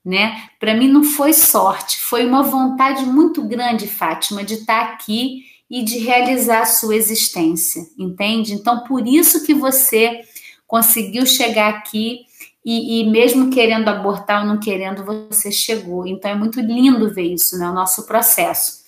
[0.05, 0.49] né?
[0.61, 5.45] Para mim não foi sorte, foi uma vontade muito grande, Fátima, de estar tá aqui
[5.71, 8.55] e de realizar a sua existência, entende?
[8.55, 10.23] Então por isso que você
[10.67, 12.27] conseguiu chegar aqui
[12.65, 16.07] e, e, mesmo querendo abortar ou não querendo, você chegou.
[16.07, 17.67] Então é muito lindo ver isso, né?
[17.71, 18.83] O nosso processo.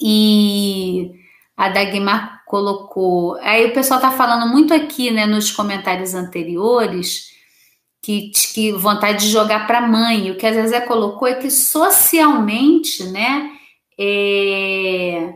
[0.00, 1.10] E
[1.56, 3.34] a Dagmar colocou.
[3.42, 7.30] Aí o pessoal está falando muito aqui, né, nos comentários anteriores,
[8.00, 10.30] que, que vontade de jogar para mãe.
[10.30, 13.50] O que a Zezé colocou é que socialmente, né,
[13.98, 15.34] é,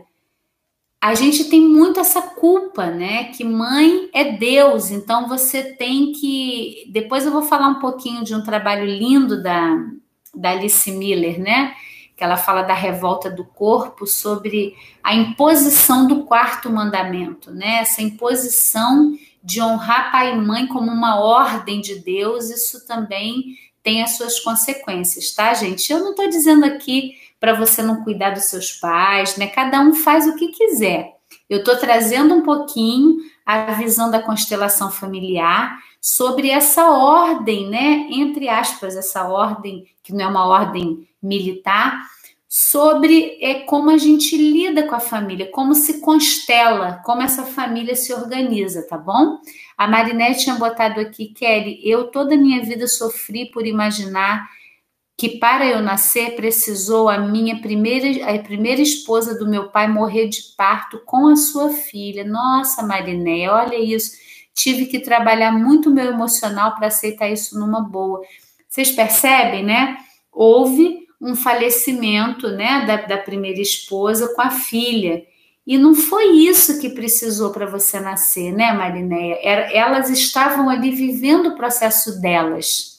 [1.05, 3.25] a gente tem muito essa culpa, né?
[3.25, 6.89] Que mãe é Deus, então você tem que.
[6.91, 9.85] Depois eu vou falar um pouquinho de um trabalho lindo da,
[10.33, 11.75] da Alice Miller, né?
[12.17, 17.81] Que ela fala da revolta do corpo sobre a imposição do quarto mandamento, né?
[17.81, 24.01] Essa imposição de honrar pai e mãe como uma ordem de Deus, isso também tem
[24.01, 25.93] as suas consequências, tá, gente?
[25.93, 29.47] Eu não estou dizendo aqui para você não cuidar dos seus pais, né?
[29.47, 31.15] Cada um faz o que quiser.
[31.49, 38.07] Eu estou trazendo um pouquinho a visão da constelação familiar sobre essa ordem, né?
[38.09, 42.01] Entre aspas, essa ordem, que não é uma ordem militar,
[42.47, 47.95] sobre é, como a gente lida com a família, como se constela, como essa família
[47.95, 49.39] se organiza, tá bom?
[49.77, 54.47] A Marinette tinha botado aqui, Kelly, eu toda a minha vida sofri por imaginar
[55.17, 60.27] que para eu nascer precisou a minha primeira a primeira esposa do meu pai morrer
[60.27, 62.23] de parto com a sua filha.
[62.23, 64.11] Nossa, Mariné, olha isso.
[64.53, 68.21] Tive que trabalhar muito meu emocional para aceitar isso numa boa.
[68.67, 69.97] Vocês percebem, né?
[70.31, 75.23] Houve um falecimento, né, da, da primeira esposa com a filha.
[75.65, 79.39] E não foi isso que precisou para você nascer, né, Marinéia?
[79.41, 82.94] Elas estavam ali vivendo o processo delas.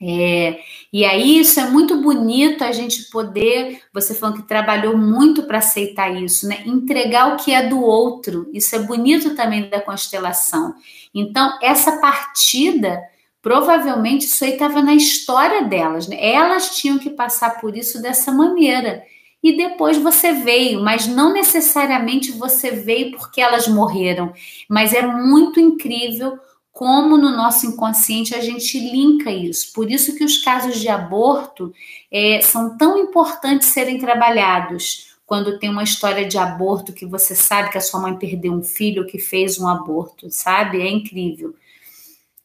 [0.00, 0.60] É,
[0.92, 5.58] e aí isso é muito bonito a gente poder, você falando que trabalhou muito para
[5.58, 6.62] aceitar isso, né?
[6.64, 8.48] Entregar o que é do outro.
[8.52, 10.74] Isso é bonito também da constelação.
[11.12, 13.02] Então, essa partida,
[13.42, 16.16] provavelmente isso aí estava na história delas, né?
[16.20, 19.02] Elas tinham que passar por isso dessa maneira.
[19.42, 24.32] E depois você veio, mas não necessariamente você veio porque elas morreram.
[24.68, 26.38] Mas é muito incrível
[26.78, 29.72] como no nosso inconsciente a gente linka isso.
[29.72, 31.74] Por isso que os casos de aborto
[32.08, 35.16] é, são tão importantes serem trabalhados.
[35.26, 38.62] Quando tem uma história de aborto que você sabe que a sua mãe perdeu um
[38.62, 40.80] filho que fez um aborto, sabe?
[40.80, 41.52] É incrível.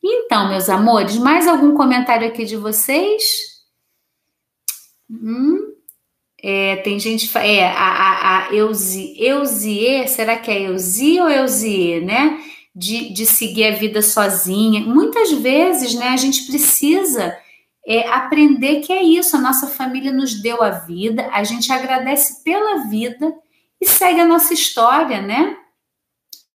[0.03, 3.21] Então, meus amores, mais algum comentário aqui de vocês?
[5.11, 5.75] Hum?
[6.41, 7.29] É, tem gente.
[7.37, 12.43] É, a, a, a Eusie, Eusie, será que é Eusie ou Eusie, né?
[12.75, 14.81] De, de seguir a vida sozinha.
[14.81, 17.37] Muitas vezes, né, a gente precisa
[17.85, 22.43] é, aprender que é isso, a nossa família nos deu a vida, a gente agradece
[22.43, 23.33] pela vida
[23.79, 25.57] e segue a nossa história, né?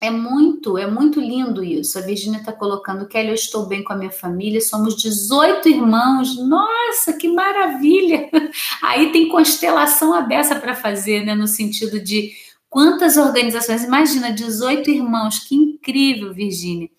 [0.00, 1.98] É muito, é muito lindo isso.
[1.98, 6.38] A Virginia está colocando, Kelly, eu estou bem com a minha família, somos 18 irmãos.
[6.38, 8.30] Nossa, que maravilha!
[8.80, 11.34] Aí tem constelação aberta para fazer, né?
[11.34, 12.32] No sentido de
[12.70, 13.82] Quantas organizações?
[13.82, 16.90] Imagina, 18 irmãos, que incrível, Virgínia.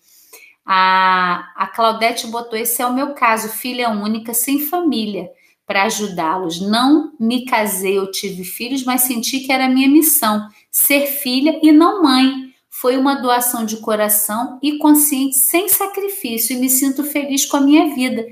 [0.66, 5.30] A, a Claudete botou: esse é o meu caso, filha única, sem família,
[5.66, 6.60] para ajudá-los.
[6.60, 11.70] Não me casei, eu tive filhos, mas senti que era minha missão ser filha e
[11.72, 12.50] não mãe.
[12.68, 17.60] Foi uma doação de coração e consciente, sem sacrifício, e me sinto feliz com a
[17.60, 18.24] minha vida.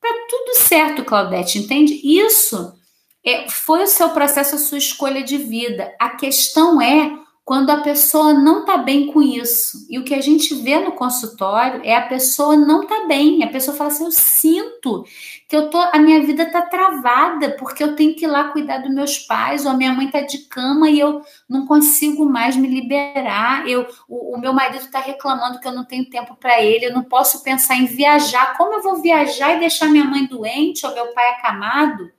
[0.00, 2.00] Tá tudo certo, Claudete, entende?
[2.04, 2.75] Isso
[3.26, 5.92] é, foi o seu processo, a sua escolha de vida.
[5.98, 9.86] A questão é quando a pessoa não está bem com isso.
[9.88, 13.42] E o que a gente vê no consultório é a pessoa não está bem.
[13.42, 15.04] A pessoa fala assim: eu sinto
[15.48, 18.78] que eu tô, a minha vida está travada porque eu tenho que ir lá cuidar
[18.78, 22.56] dos meus pais, ou a minha mãe está de cama e eu não consigo mais
[22.56, 23.68] me liberar.
[23.68, 26.92] Eu, o, o meu marido está reclamando que eu não tenho tempo para ele, eu
[26.92, 28.56] não posso pensar em viajar.
[28.56, 32.15] Como eu vou viajar e deixar minha mãe doente ou meu pai acamado?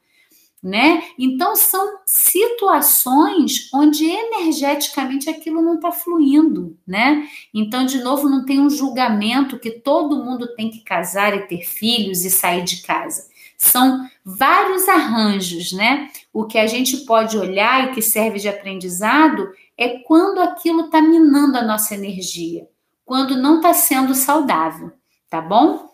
[0.62, 1.04] Né?
[1.18, 7.28] Então são situações onde energeticamente aquilo não está fluindo, né?
[7.54, 11.62] Então, de novo, não tem um julgamento que todo mundo tem que casar e ter
[11.62, 13.28] filhos e sair de casa.
[13.58, 16.10] São vários arranjos, né?
[16.34, 21.02] O que a gente pode olhar e que serve de aprendizado é quando aquilo está
[21.02, 22.68] minando a nossa energia,
[23.06, 24.92] quando não está sendo saudável,
[25.30, 25.88] tá bom?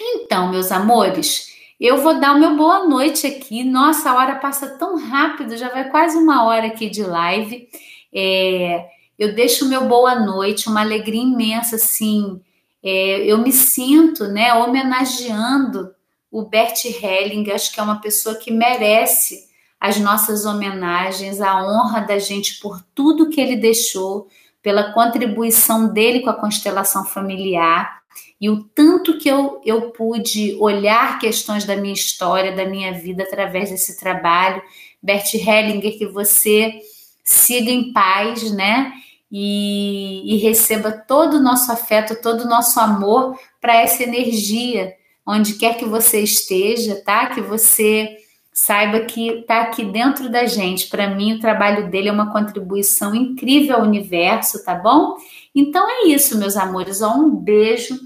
[0.00, 1.51] Então, meus amores,
[1.82, 3.64] eu vou dar o meu boa noite aqui.
[3.64, 7.68] Nossa, a hora passa tão rápido, já vai quase uma hora aqui de live.
[8.14, 8.86] É,
[9.18, 12.40] eu deixo o meu boa noite, uma alegria imensa, assim.
[12.84, 15.92] É, eu me sinto, né, homenageando
[16.30, 19.48] o Bert Helling, acho que é uma pessoa que merece
[19.80, 24.28] as nossas homenagens, a honra da gente por tudo que ele deixou,
[24.62, 28.01] pela contribuição dele com a constelação familiar
[28.40, 33.22] e o tanto que eu, eu pude olhar questões da minha história, da minha vida
[33.22, 34.60] através desse trabalho.
[35.02, 36.80] Bert Hellinger, que você
[37.22, 38.92] siga em paz, né?
[39.30, 44.92] E, e receba todo o nosso afeto, todo o nosso amor para essa energia,
[45.26, 47.26] onde quer que você esteja, tá?
[47.26, 48.16] Que você
[48.52, 50.88] saiba que está aqui dentro da gente.
[50.88, 55.16] Para mim, o trabalho dele é uma contribuição incrível ao universo, tá bom?
[55.54, 57.00] Então é isso, meus amores.
[57.00, 57.98] Ó, um beijo.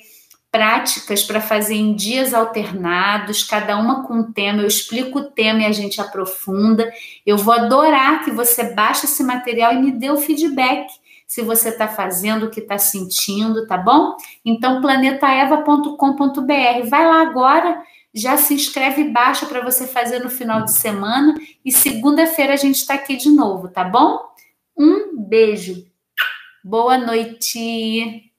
[0.51, 4.61] práticas para fazer em dias alternados, cada uma com um tema.
[4.61, 6.91] Eu explico o tema e a gente aprofunda.
[7.25, 10.87] Eu vou adorar que você baixe esse material e me dê o feedback
[11.25, 14.17] se você está fazendo, o que está sentindo, tá bom?
[14.43, 16.89] Então, planetaeva.com.br.
[16.89, 17.81] Vai lá agora,
[18.13, 21.33] já se inscreve e baixa para você fazer no final de semana.
[21.63, 24.19] E segunda-feira a gente está aqui de novo, tá bom?
[24.77, 25.85] Um beijo.
[26.61, 28.30] Boa noite.